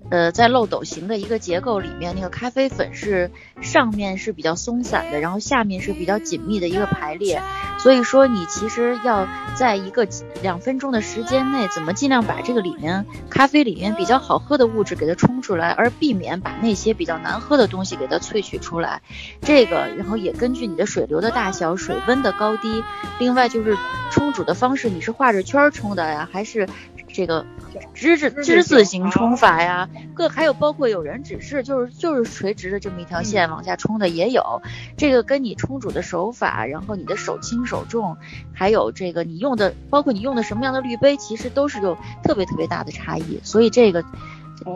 [0.10, 7.42] 呃，在漏斗形的一个结构里面，那个咖啡粉是上面是比较松散的，然后下面是比较紧密的一个排列。
[7.80, 10.08] 所以说，你其实要在一个
[10.42, 19.02] 两分钟的时间内，怎么尽量把这个里面咖啡里面比较好喝的物质给它冲出来，而避免把那些比较难喝的东西给它萃取出来。
[19.42, 22.84] 这个，然后也根据你的水流的大小、水温的高低，
[23.20, 23.78] 另外就是
[24.12, 26.68] 冲煮的方式，你是画着圈冲的呀，还是？
[27.16, 27.46] 这个
[27.94, 34.62] 之字之字形冲法呀，各还有包括有人只是就是就是垂直的这么一条线往下冲的也有，
[34.98, 38.18] 这个跟你冲煮的手法，然后你的手轻手重，
[38.54, 44.04] 还有这个你用的包括你用的什么样的滤杯，其实都是有特别特别大的差异，所以这个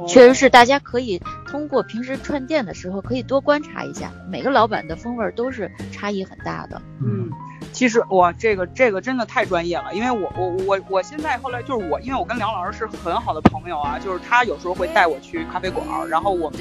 [0.07, 7.29] 确实是大家可以通过平时串店的时候可以多观察一下，每个老板的风味都是差异很大的，嗯。
[7.71, 16.51] 其实哇，这个这个真的太专业了，因为我我我我现在后来就是我，因为我跟梁老师是很好的朋友啊，就是他有时候会带我去咖啡馆，然后我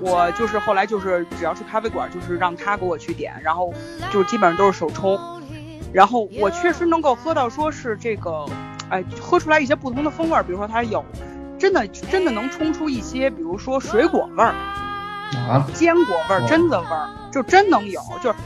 [0.00, 3.74] 我就是后来就是只要去咖啡馆，就是让他给我去点，然后
[4.10, 5.18] 就是基本上都是手冲，
[5.92, 8.46] 然后我确实能够喝到说是这个，
[8.88, 11.04] 哎，喝出来一些不同的风味，比如说它有
[11.64, 14.52] 真的真的能冲出一些，比如说水果味儿
[15.48, 18.36] 啊，坚果味儿、榛子味儿，就真能有，就是。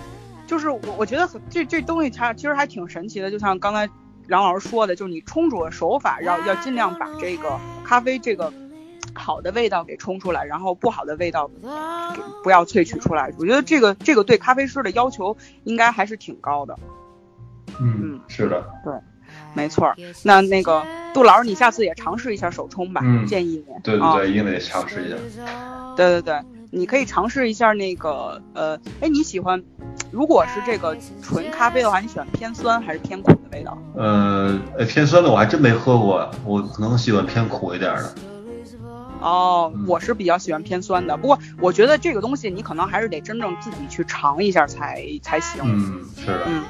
[0.47, 3.91] 就是我我觉得很这这东西它其实还挺神奇的，就像刚才
[4.29, 8.53] 梁老师说的，就是你冲煮的手法要要尽量把这个咖啡这个
[9.13, 11.49] 好的味道给冲出来，然后不好的味道
[12.15, 13.33] 给不要萃取出来。
[13.37, 16.79] 我觉得这个这个对咖啡师的要求应该还是挺高的。
[17.81, 18.95] 嗯，是的，对，
[19.55, 19.93] 没错。
[20.23, 20.83] 那那个
[21.19, 23.75] 杜老师，你下次也尝试一下手冲吧，建议你。
[23.83, 25.17] 对对对，一定得尝试一下。
[25.97, 26.41] 对对对。
[26.71, 29.61] 你可以尝试一下那个，呃，哎，你喜欢，
[30.13, 33.77] 如果是这个纯咖啡的话，你喜欢偏酸还是偏苦的味道？
[33.97, 38.15] 呃，偏酸的我还真没喝过，我可能喜欢偏苦一点的。
[39.21, 45.63] 哦，我是比较喜欢偏酸的，不过我觉得这个东西你可能还是得真正自己去尝一下才才行。
[45.65, 46.43] 嗯，是的。
[46.47, 46.63] 嗯，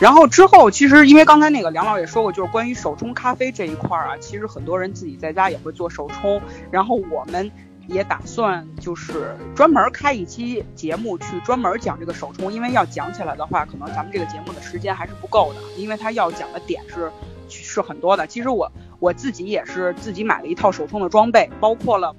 [0.00, 7.50] 然后之后其实因为刚才那个梁老也说过，就是关于手冲咖啡这一块儿啊，其实很多人自己在家也会做手冲，然后我们。
[7.86, 17.10] 也打算就是专门开一期节目去专门讲这个手冲，因为要讲起来的话，可能咱们这个节目的时间还是不够的，因为他要讲的点是
[17.48, 18.24] 是很多的。
[18.28, 22.14] 其实我我自己也是自己买了一套手冲的装备，包括了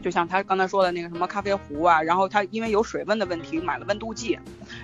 [0.00, 4.38] 就像他刚才说的那个什么咖啡壶啊，然后他因为有水温的问题买了温度计，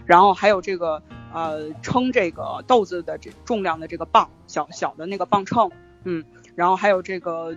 [0.07, 1.01] 然后还有这个
[1.37, 5.71] 呃称这个豆子的这重量的这个磅，小小的那个磅秤，
[6.05, 7.55] 嗯，然后还有这个。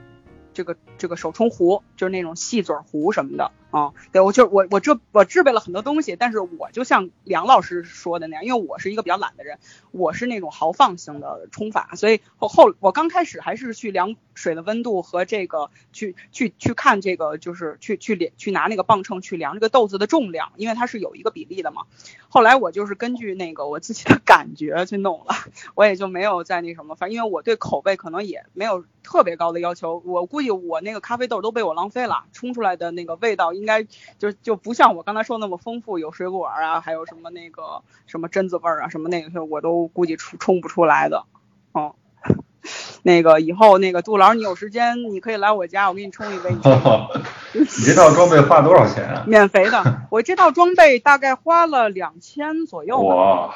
[0.52, 9.60] 这个这个手冲壶就是那种细嘴壶什么的啊，对我就我我这我制备了很多东西，但是我就像梁老师说的那样，因为我是一个比较懒的人，
[9.91, 21.84] 我是那种豪放型的冲法，所以后后我刚开始还是去量水的温度和这个去去去看这个就是去去去拿那个磅秤去量这个豆子的重量，因为它是有一个比例的嘛。
[22.27, 25.36] 后来我就是根据那个我自己的感觉去弄了，
[25.76, 33.84] 我也就没有再那什么，反正因为我对口味可能也没有特别高的要求，我估计我那个咖啡豆都被我浪费了，冲出来的那个味道应该
[34.18, 41.26] 就就不像我刚才说那么丰富，有水果啊，还有什么那个什么榛子味儿啊，什么那个我都估计冲冲不出来的，
[41.74, 41.95] 哦。
[43.01, 46.51] 那个以后那个杜老师，你有时间你可以来我家，我给你冲一杯。
[46.51, 46.60] 你
[47.86, 49.24] 这套装备花多少钱啊？
[49.26, 52.99] 免费的，我这套装备大概花了两千左右。
[52.99, 53.55] 哇，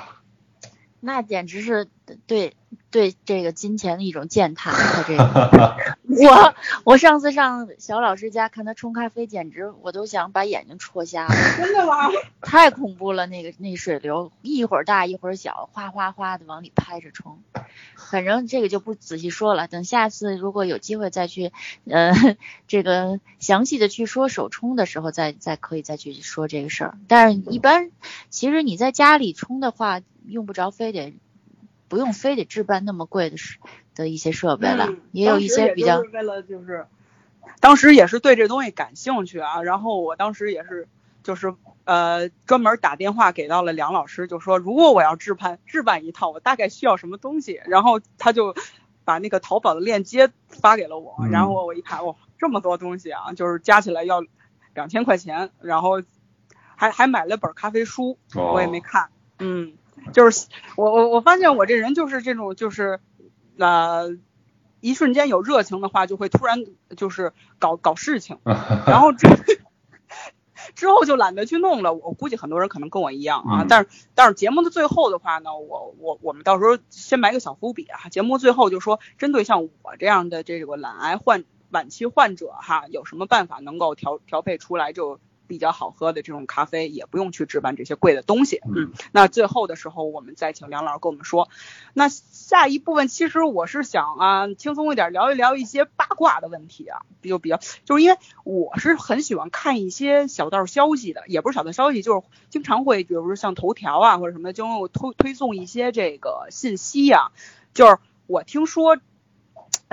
[1.02, 1.90] 那简直是
[2.26, 2.56] 对，
[2.90, 4.72] 对这个金钱的一种践踏。
[4.72, 5.76] 他这个，
[6.22, 11.36] 我我上次上小老师家看他冲咖啡，简直我都想把眼睛戳瞎了。
[11.58, 12.10] 真的吗？
[12.42, 17.42] 太恐怖了，那个那水流一会儿大一会儿小，哗哗哗的往里拍着冲。
[17.96, 21.52] 反正这个就不仔细说了，等下次如果有机会再去，
[21.90, 22.12] 呃，
[22.68, 26.98] 这个详细的去说手冲的时候，再再可以再去说这个事儿。
[27.08, 27.90] 但是，一般
[28.30, 31.14] 其实你在家里冲的话，用不着非得
[31.88, 33.38] 不用非得置办那么贵的
[33.96, 36.00] 的一些设备了，也有一些比较。
[36.00, 36.86] 为了就是，
[37.60, 40.88] 当时也是对这东西感兴趣啊，然后我当时也是
[41.24, 41.54] 就是。
[41.86, 48.56] 呃，专门打电话给到了梁老师，就说如果我要置办置办一套，我大概需要什么东西，然后他就
[49.04, 54.24] 把那个淘宝的链接发给了我，然后我一看，哇，这么多东西啊，就是加起来要
[54.74, 56.02] 两千块钱，然后
[56.78, 59.74] 还还买了本咖啡书，我也没看，嗯，
[60.14, 63.02] 就是我我我发现我这人就是这种就是
[63.58, 64.18] 呃
[64.82, 66.64] 一瞬间有热情的话，就会突然
[66.98, 68.40] 就是搞搞事情，
[68.88, 69.28] 然后之。
[70.76, 73.66] 之后就懒得去弄了，我估计很多人可能跟我一样啊。
[73.68, 78.08] 但是但是节目的最后的话呢，我我我们到时候先埋个小伏笔啊。
[78.08, 85.20] 节目最后就说，针对像我这样的这个懒癌患晚期患者哈，有什么办法能够调调配出来就。
[85.48, 88.62] 比较好喝的这种咖啡，也不用去置办这些贵的东西。
[88.66, 91.50] 嗯，那最后的时候，我们再请梁老师跟我们说。
[91.94, 107.32] 那下一部分，其实我是想啊，轻松一点聊一聊一些八卦的问题啊，就比较，就是因为我是很喜欢看一些小道消息的，也不是小道消息，就是经常会，比如说像头条啊或者什么，就会推推送一些这个信息啊。
[107.74, 108.98] 就是我听说。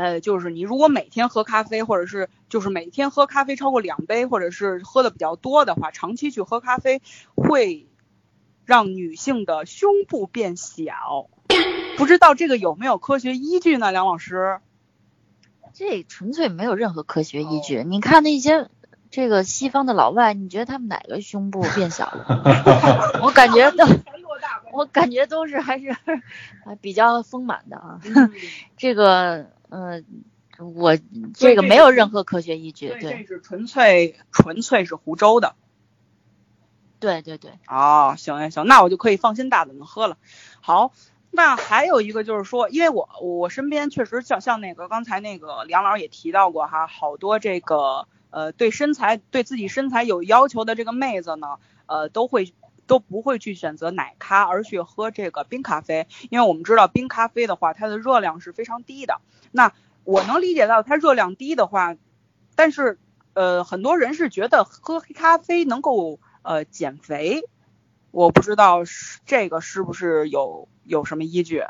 [0.01, 7.03] 呃，就是你如果每天喝咖啡，或者是就是每天喝咖啡超过两杯，或者是喝的比较多的话，长期去喝咖啡
[7.35, 7.87] 会
[8.65, 11.29] 让女性的胸部变小，
[11.99, 13.93] 不知道这个有没有科学依据呢？
[13.93, 14.61] 梁老师，
[15.75, 17.85] 这纯粹没有任何科学依据。
[17.85, 18.71] 你看那些
[19.11, 23.21] 这个西方的老外，你觉得他们哪个胸部变小了？
[23.23, 23.85] 我感觉都，
[24.73, 25.95] 我感觉都是还是
[26.81, 28.01] 比较丰满的啊。
[28.79, 29.51] 这个。
[29.71, 30.05] 嗯，
[30.59, 30.97] 我
[31.35, 35.55] 这个没有任何科学依据，对，这是纯粹纯粹是湖州的，
[36.99, 37.53] 对对对。
[37.67, 40.19] 哦，行行行，那我就可以放心大胆的喝了。
[40.61, 40.93] 好，
[41.31, 52.53] 那还有一个就是说，因为我我身边确实像像那个刚才那个梁老师也提到过哈，好多这个呃对身材对自己身材有要求的这个妹子呢，呃都会。
[52.91, 59.21] 都不会去选择奶咖，而去喝这个冰咖啡，因为我们知道冰咖啡的话，它的热量是非常低的。
[59.53, 59.73] 那
[60.03, 61.95] 我能理解到它热量低的话，
[62.57, 62.99] 但是
[63.33, 67.45] 呃，很多人是觉得喝黑咖啡能够呃减肥，
[68.11, 71.63] 我不知道是这个是不是有有什么依据？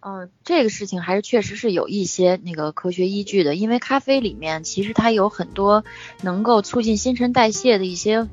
[0.00, 5.84] 嗯，这个事情还是确实是有一些那个科学依据的，因为咖啡里面其实它有很多
[6.22, 8.26] 能够促进新陈代谢的一些。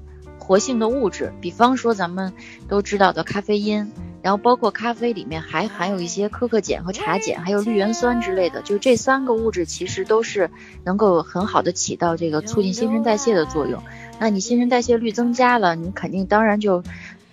[0.47, 2.31] 活性的物质，比方说咱们
[2.69, 3.91] 都知道的咖啡因，
[4.21, 10.49] 然后包括咖啡里面还含有一些可可碱和茶碱，还有绿原酸之类的，就这三个物质其实都是
[10.85, 13.83] 能够很好的起到这个促进新陈代谢的作用。
[14.19, 16.81] 那你新陈代谢率增加了，你肯定当然就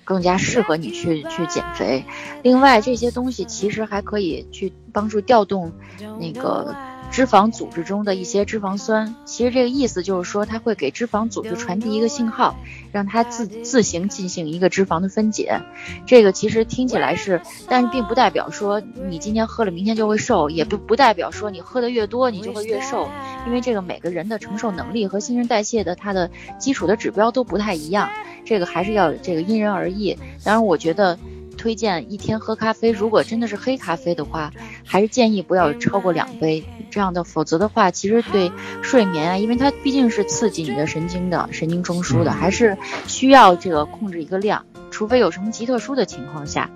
[0.03, 2.05] 更加适合你去去减肥。
[2.43, 5.71] 另外这些东西其实还可以去帮助调动
[6.19, 6.75] 那个。
[7.15, 12.57] 脂肪组织中的一些脂肪酸，其实这个意思就是说，它会给脂肪组织传递一个信号，
[12.91, 15.61] 让它自自行进行一个脂肪的分解。
[16.07, 23.09] 这个其实听起来是，但是并不代表说你今天喝了明天就会瘦，也不不代表说你喝的越多你就会越瘦，
[23.47, 28.11] 因为这个每个人的承受能力和新陈代谢的它的基础的指标都不太一样，
[28.45, 30.19] 这个还是要这个因人而异。
[30.43, 31.17] 当然，我觉得。
[31.65, 34.53] 推荐一天喝咖啡，如果真的是黑咖啡的话，
[34.85, 38.53] 还是建议不要超过两杯这样的，否则的话，其实对
[38.83, 46.69] 睡眠啊，因为它毕竟是刺激你的神经的 神经中枢的，还是需要这个控制一个量，除非有什么极特殊的情况下。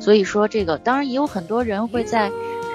[0.00, 2.32] 所以说这个，当然也有很多人会在。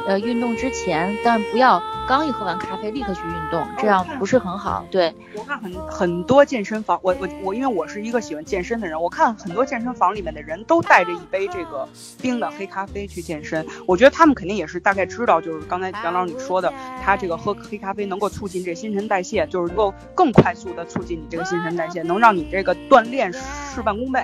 [0.08, 4.86] 呃，运动之前，但不要刚一喝完咖啡立刻去运动，这样不是很好。
[4.92, 11.88] 对我看很很多健身房，我我我，因为我是一个喜欢健身的人，我看很多健身房里面的人都带着一杯这个
[12.22, 13.66] 冰的黑咖啡去健身。
[13.88, 16.72] 我觉得他们肯定也是大概知道，就是刚才杨老师你说的，
[17.04, 24.24] 他这个喝黑咖啡能够促进这新陈代谢，就是能够更快速的促进你这个新陈代谢，能让你这个锻炼事半功倍。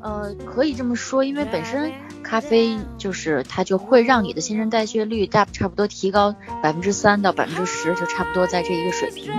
[0.00, 1.90] 呃，可以这么说，因为本身
[2.24, 9.32] 咖啡就是它就会让你的新陈代谢率大差不多提高百分之三到百分之十，就差不多在这一个水平。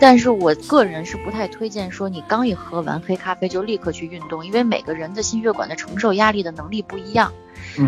[0.00, 7.32] 但是我个人是不太推荐说你刚一喝完黑咖啡就立刻去运动，因为每个人的心血管的承受压力的能力不一样。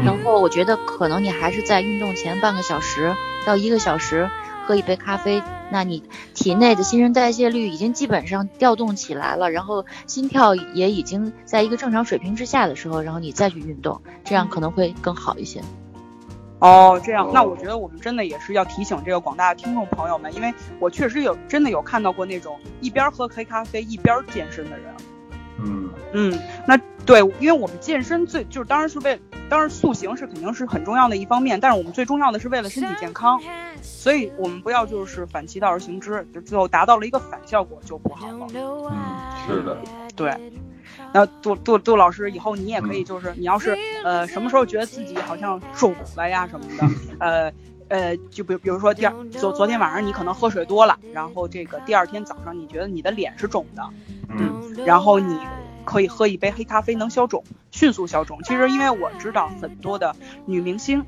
[0.04, 4.30] 然后我觉得可能你还是在运动前半个小时到一个小时
[4.66, 6.02] 喝一杯咖啡，那你
[6.34, 15.60] 体内的新陈代谢率已经基本上调动起来了，然后心跳也已经在一个正常水平之下的时候，然后你再去运动，这样可能会更好一些。
[16.60, 24.94] 哦，这样，那我觉得我们真的也是要提醒这个广大的听众朋友们，因为我确实有真的有看到过那种一边喝黑咖啡一边健身的人。
[25.64, 33.40] 嗯嗯，那对，因为我们健身最就是当然是为，当然塑形是肯定是很重要的一方面，但是我们最重要的是为了身体健康，
[33.82, 38.46] 所以我们不要就是反其道而行之，就最后达到了一个反效果就不好了。
[38.54, 38.92] 嗯，
[39.46, 39.78] 是的，
[40.14, 40.34] 对。
[41.14, 46.88] 那杜杜杜老师，以后你也可以，就是你要是呃什么时候觉得自己好像肿了呀什么的，
[47.18, 47.52] 呃
[47.88, 53.82] 呃，就比比如说第二昨昨天晚上你可能喝水多了，然后这个第二天早上你觉得你的脸是肿的，
[54.30, 55.38] 嗯，然后你
[55.84, 58.42] 可以喝一杯黑咖啡能消肿，迅速消肿。
[58.42, 60.16] 其实因为我知道很多的
[60.46, 61.04] 女明星，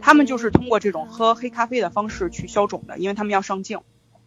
[0.00, 3.80] 她们就是通过这种喝黑咖啡的方式去消肿的，因为她们要上镜。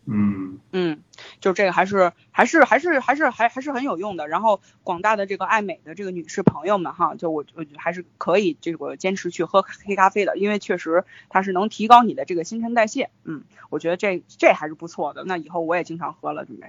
[0.08, 1.02] 嗯嗯，
[1.40, 4.28] 就这个还是还是还是还是还还是很有用的。
[4.28, 13.10] 然后广大的这个爱美的这个女士朋友们哈，就我我还是可以这个坚持去喝黑咖啡的，因为确实它是能提高你的这个新陈代谢。
[13.24, 15.24] 嗯，我觉得这这还是不错的。
[15.24, 16.68] 那以后我也经常喝了，准备。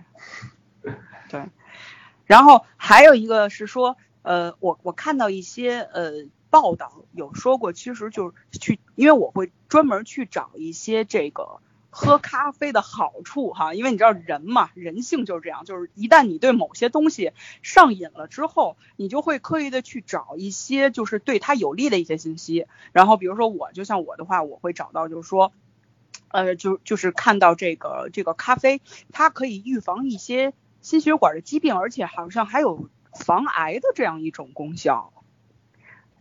[1.28, 1.42] 对，
[2.26, 11.60] 然后还有一个是说，呃，我我看到一些呃报道有说过，其实就是去，因为我会专门去找一些这个。
[11.98, 22.66] 喝咖啡的好处哈，因为你知道人嘛，人性就是这样，就是一旦你对某些东西上瘾了之后，你就会刻意的去找一些就是对他有利的一些信息。
[22.92, 25.54] 然后比如说我，就像我的话，我会找到就是说，
[26.28, 30.52] 呃，就就是看到这个这个咖啡，它可以预防一些
[30.86, 35.12] 心血管的疾病，而且好像还有防癌的这样一种功效。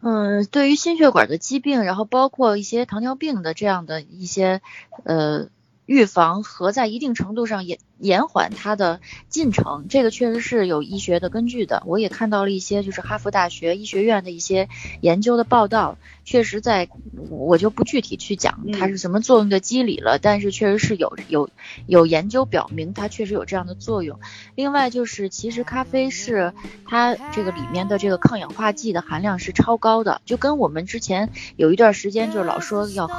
[0.02, 4.64] 嗯，对于心血管的疾病，然后包括一些糖尿病的这样的一些
[5.04, 5.50] 呃。
[5.86, 11.84] 预防和在一定程度上延延缓它的进程，这个确实是有医学的根据的。
[11.86, 14.68] 我也看到了一些就是哈佛大学医学院的一些
[15.02, 16.90] 研究的报道，确实在，
[17.30, 21.50] 我就不具体去讲它是什么作用的机理了，但是确实是有有
[21.88, 24.20] 有研究表明它确实有这样的作用。
[24.56, 26.54] 另外就是其实咖啡是
[26.86, 33.10] 它这个里面的这个抗氧化剂的含量是超高的，就跟我们之前有一段时间就是老说要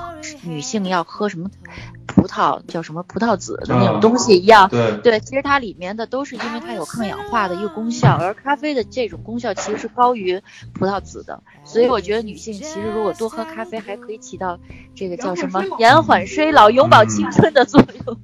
[0.43, 1.51] 女性要喝什么。
[2.27, 10.43] 葡萄叫什么葡萄籽的那种东西一样，对对，其实它里面的都是因为它有抗氧化的一个功效，而咖啡的这种功效其实是高于
[10.75, 14.59] 葡萄籽的，所以我觉得女性其实如果多喝咖啡，还可以起到
[14.95, 18.17] 这个叫什么延缓衰老、永葆青春的作用。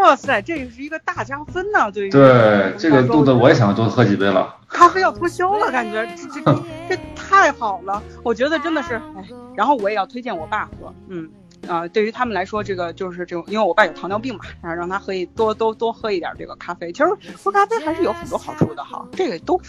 [0.00, 4.54] 哇塞，这个是一个大加分呢，对于对这个肚子我也想多喝几杯了。
[4.68, 9.24] 咖啡要脱销了，感觉这这 这太好了，我觉得真的是哎，
[9.56, 11.28] 然后我也要推荐我爸喝，嗯。
[11.68, 16.90] 啊，对于他们来说，这个就是这种，因为我爸有糖尿病嘛，然后让他喝一多多多喝一点这个咖啡。
[16.90, 17.06] 其实
[17.36, 19.60] 喝咖啡还是有很多好处的哈，这个都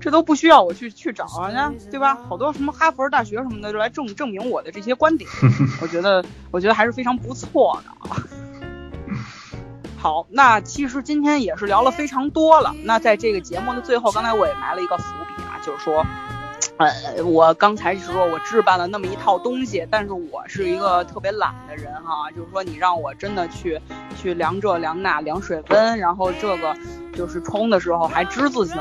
[0.00, 2.18] 这都不需要我去去找啊，对吧？
[2.28, 5.30] 好多什么哈佛大学什么的就来证证明我的这些观点，
[5.80, 8.16] 我觉得我觉得还是非常不错的啊。
[9.96, 12.74] 好，那其实今天也是聊了非常多了。
[12.84, 16.04] 那在这个节目的最后，刚才我也埋了一个伏笔啊，就是说。
[16.78, 23.80] 呃，我刚才是说我置办了那么一套东西，但是我是一个特别懒的人哈，就是说你让我真的去
[24.16, 26.76] 去量这量那量水温，然后这个
[27.12, 28.80] 就是冲的时候还之字形，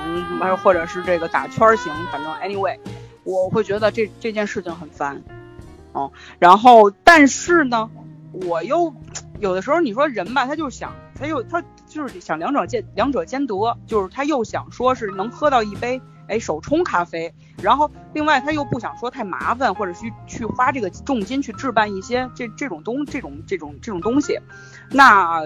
[0.63, 2.77] 或者是这个打圈形，反正 anyway，
[3.23, 5.23] 我会觉得这这件事情很烦，
[5.93, 7.89] 哦，然后但是呢，
[8.31, 8.93] 我又
[9.39, 15.99] 有的时候你说人吧，他就想他又他就是想两者兼两者兼得，就是他又想说是能喝到一杯。
[16.28, 24.39] 哎，手冲咖啡，然后另外他又不想说太麻烦，或者去去花这个重金去置办一些这这种东这种这种这种东西。
[24.91, 25.41] 那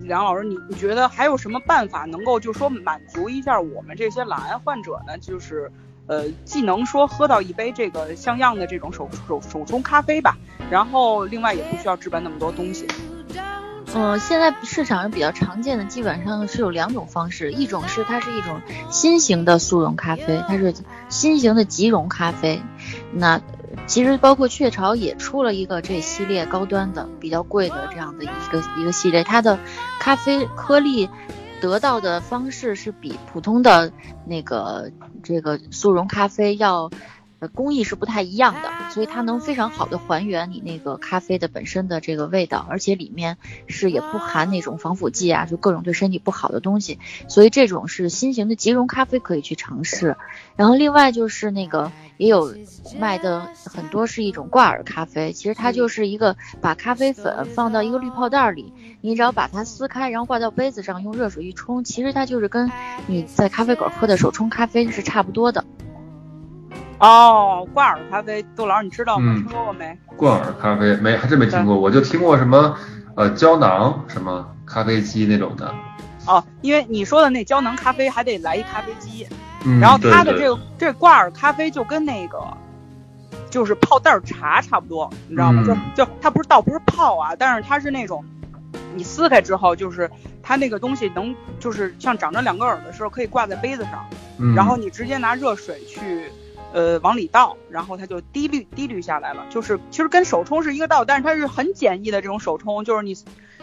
[0.00, 5.16] 梁老师，你你觉得还有什么办法能够就说满足一下我们这些懒癌患者呢？
[5.18, 5.72] 就是
[6.06, 10.36] 呃，既能说喝到一杯这个像样的这种手手手冲咖啡吧，
[10.70, 12.86] 然后另外也不需要置办那么多东西。
[13.98, 20.74] 嗯，现在市场上比较常见的基本上是有两种方式，一种是它是一种新型的速溶咖啡，它是
[21.08, 22.60] 新型的即溶咖啡。
[23.14, 23.40] 那
[23.86, 29.58] 其实包括雀巢也出了一个这系列高端的、比较贵的这样的一个一个系列，它的
[29.98, 31.08] 咖啡颗粒
[31.62, 33.90] 得到的方式是比普通的
[34.26, 34.90] 那个
[35.22, 36.90] 这个速溶咖啡要
[37.52, 50.16] 工艺是不太一样的，所以它能非常好的还原你那个咖啡的本身的这个味道，而且里面是也不含那种防腐剂啊，就各种对身体不好的东西，所以这种是新型的即溶咖啡可以去尝试。
[50.56, 52.54] 然后另外就是那个也有
[52.98, 58.72] 卖的很多是一种挂耳咖啡，其实它就是一个把咖啡粉放到一个滤泡袋里，
[59.02, 62.70] 你只要把它撕开，然后挂到杯子上，用热水一冲，其实它就是跟
[63.06, 65.62] 你在咖啡馆喝的手冲咖啡是差不多的。
[66.98, 69.34] 哦，挂耳咖啡，杜老师你知道吗？
[69.34, 69.98] 听说过没？
[70.16, 71.78] 挂耳咖啡没，还真没听过。
[71.78, 72.74] 我就听过什么
[73.14, 75.74] 呃胶囊什么咖啡机那种的。
[76.26, 79.26] 哦，因为你说的那胶囊咖啡还得来一咖啡机，
[79.64, 82.38] 嗯，然后它的这个个这挂耳咖啡就跟那个
[83.50, 85.62] 就是泡袋茶差不多，你知道吗？
[85.66, 88.24] 嗯就就它不是倒不是泡啊，但是它是那种
[88.94, 90.10] 你撕开之后，就是
[90.42, 94.04] 它那个东西能就是像长着两个耳的时候可以挂在杯子上，
[94.38, 96.24] 嗯然后你直接拿热水去。
[96.76, 103.16] 呃，往里倒，然后它就滴滤滴滤下来了，就是其实跟手冲是一个道理，但是它是很简易的这种手冲，就是你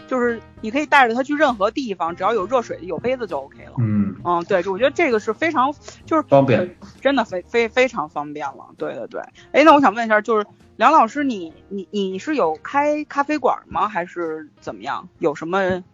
[0.08, 3.74] 就是你可以带着它去任何地方，只要有热水有杯子就 OK 了。
[3.78, 5.72] 嗯嗯，对，就我觉得这个是非常
[6.04, 8.66] 就是方便，真的非非非常方便了。
[8.76, 9.20] 对对对，
[9.52, 10.44] 哎，那我想问一下，就是
[10.74, 13.86] 梁老师你，你你是有开咖啡馆吗？
[13.86, 15.08] 还是怎么样？
[15.20, 15.84] 有什么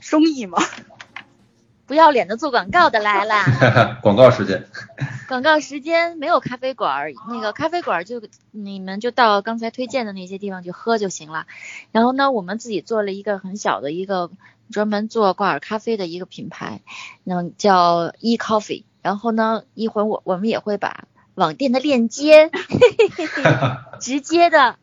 [0.00, 0.58] 生意吗？
[1.86, 3.98] 不要脸的做广告的来啦。
[4.02, 4.66] 广告时间。
[5.28, 8.22] 广告时间没有咖啡馆儿，那个咖啡馆儿就
[8.52, 11.46] 你们就到刚才推荐的那些地方去喝就行了。
[11.92, 14.30] 然后呢，我们自己做了一个很小的一个
[14.70, 16.80] 专门做挂耳咖啡的一个品牌，
[17.24, 18.84] 那么叫 E Coffee。
[19.02, 22.50] 然后呢，一会儿我我们也会把网店的链接
[24.00, 24.76] 直接的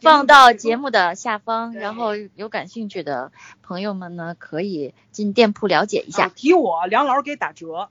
[0.00, 6.26] 放到节目的下方，然后有感兴趣的朋友们呢，可以进店铺了解一下。
[6.26, 7.88] 啊提我梁老师给打折。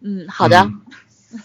[0.00, 0.58] 嗯，好的。
[0.60, 1.40] 嗯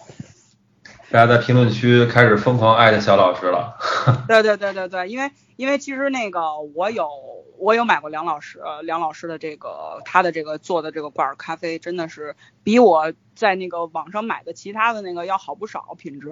[1.12, 3.80] 大家在评论区开始疯狂艾特小老师了。
[4.30, 7.10] 对对对对对，因为因为其实那个我有
[7.58, 16.30] 我有买过梁老师呃梁老师的这个他的这个做的这个挂耳咖啡，真的是比我在那个网上买的其他的那个要好不少品质。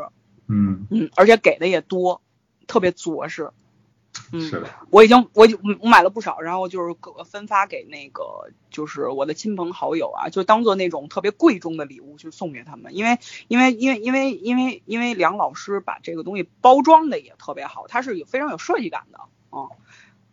[0.48, 2.22] 嗯，嗯，而且给的也多，
[2.68, 3.51] 特别着实。
[4.32, 19.20] 嗯，是的，我已经我已经我买了不少，然后就是各分发给那个就是我的亲朋好友啊，就当做那种特别贵重的礼物去送给他们，因为因为因为因为因为因为梁老师把这个东西包装的也特别好，它是有非常有设计感的，
[19.51, 19.70] 嗯，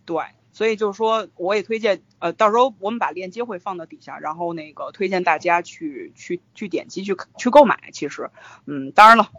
[0.06, 8.30] 对，所以就是说我也推荐，呃，到时候我们把链接会放到底下，然后那个推荐大家去去去点击去去购买，其实，
[8.64, 9.30] 嗯，当然了，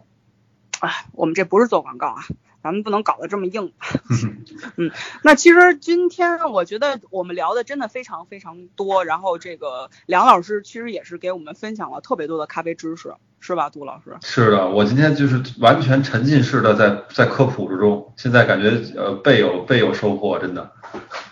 [0.81, 2.25] 哎，我们这不是做广告啊。
[2.65, 3.73] 咱们不能搞得这么硬，
[4.75, 4.89] 嗯，
[5.21, 14.17] 那其实今天我觉得我们聊的真的非常非常多，然后这个梁老师其实也是给我们分享了特别多的咖啡知识，是吧，杜老师？
[14.23, 20.71] 是的，我今天就是完全沉浸式的在在科普之中，现在感觉呃倍有倍有收获，真的。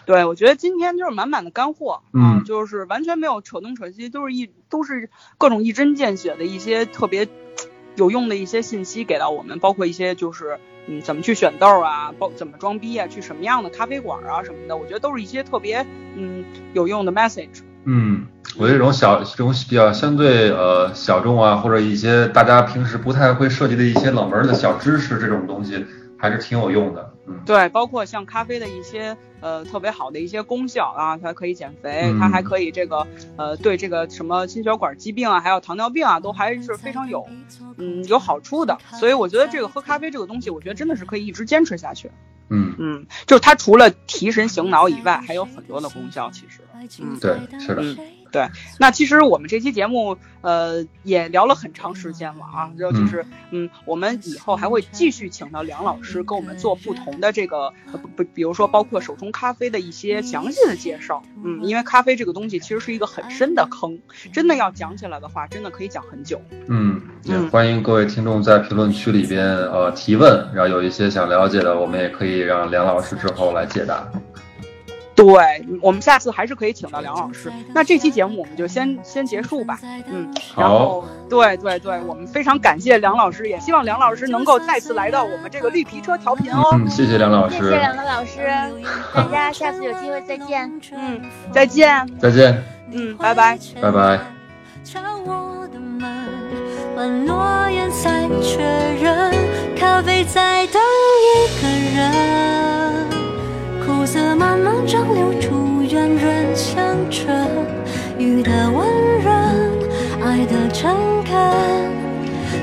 [0.05, 5.09] 对，我觉得今天就是满满的干货，嗯啊，就是完全没有扯东扯西，都是一都是
[5.39, 7.27] 各种一针见血的一些特别
[7.95, 10.59] 有用的一些信息给到我们，包括一些就是。
[10.87, 12.13] 嗯，怎么去选豆啊？
[12.19, 13.07] 包怎么装逼啊？
[13.07, 14.75] 去什么样的咖啡馆啊什么的？
[14.75, 17.61] 我觉得都是一些特别嗯有用的 message。
[17.85, 18.27] 嗯，
[18.57, 25.85] 我这种小这种比较相对呃小众啊，或者一些大家平时不太会涉及的一些冷门的小知识，这种东西
[26.17, 27.12] 还是挺有用的。
[27.25, 33.07] 嗯，对，包括像咖啡的一些呃特别好的一些功效啊，它可以减肥，嗯它还可以这个
[33.37, 37.25] 呃对这个什么心血管疾病啊，还有糖尿病啊，都还是非常有
[37.77, 38.77] 嗯有好处的。
[38.99, 42.11] 所以我觉得这个喝咖啡这个东西，我觉得真的是可以一直坚持下去。
[42.49, 46.59] 嗯嗯，就是它除了提神醒脑以外，还有很多的功效，其实。
[46.99, 47.81] 嗯，对，是的。
[47.81, 47.97] 嗯，
[48.33, 48.49] 对。
[48.79, 61.23] 那其实我们这期节目呃也聊了很长时间了啊，然后就是嗯，我们以后还会继续请到梁老师跟我们做不同的这个呃不不，比如说包括手冲咖啡的一些详细的介绍。
[61.45, 63.99] 嗯，因为咖啡这个东西其实是一个很深的坑，
[64.33, 66.41] 真的要讲起来的话，真的可以讲很久。
[66.67, 74.09] 嗯，也欢迎各位听众在评论区里边呃提问，然后有一些想了解的，我们也可以让梁老师之后来解答。
[75.15, 75.25] 对
[75.81, 77.51] 我们下次还是可以请到梁老师。
[77.73, 79.79] 那这期节目我们就先先结束吧。
[80.07, 86.69] 嗯，然后对对对，我们非常感谢梁老师，也希望梁老师能够再次来到我们这个绿皮车调频哦。
[86.73, 88.39] 嗯，谢谢梁老师，谢谢梁老师，
[89.13, 90.81] 大家下次有机会再见。
[90.91, 92.63] 嗯，再见，再见。
[92.91, 94.19] 嗯，拜拜，拜拜。
[94.83, 96.27] 敲我的门，
[96.95, 98.61] 把诺言再确
[99.01, 99.33] 认，
[99.75, 100.81] 咖啡在等
[101.21, 103.12] 一个人。
[104.03, 107.47] 苦涩慢慢蒸馏出圆润香醇，
[108.17, 108.85] 雨的温
[109.23, 109.33] 润，
[110.21, 110.93] 爱的诚
[111.23, 111.33] 恳，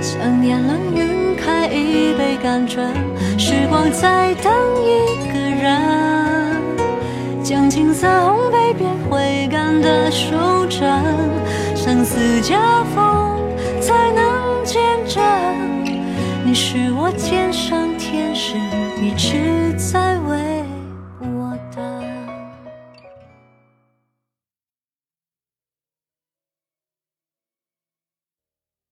[0.02, 2.92] 想念冷云开一杯甘醇，
[3.38, 4.52] 时光在等
[4.84, 6.60] 一个人，
[7.42, 10.36] 将青涩烘焙变回甘的手
[10.68, 11.02] 掌，
[11.74, 13.40] 生死交锋
[13.80, 14.78] 才能见
[15.08, 15.24] 证，
[16.44, 18.58] 你是我肩上天使，
[19.02, 20.59] 一直在为。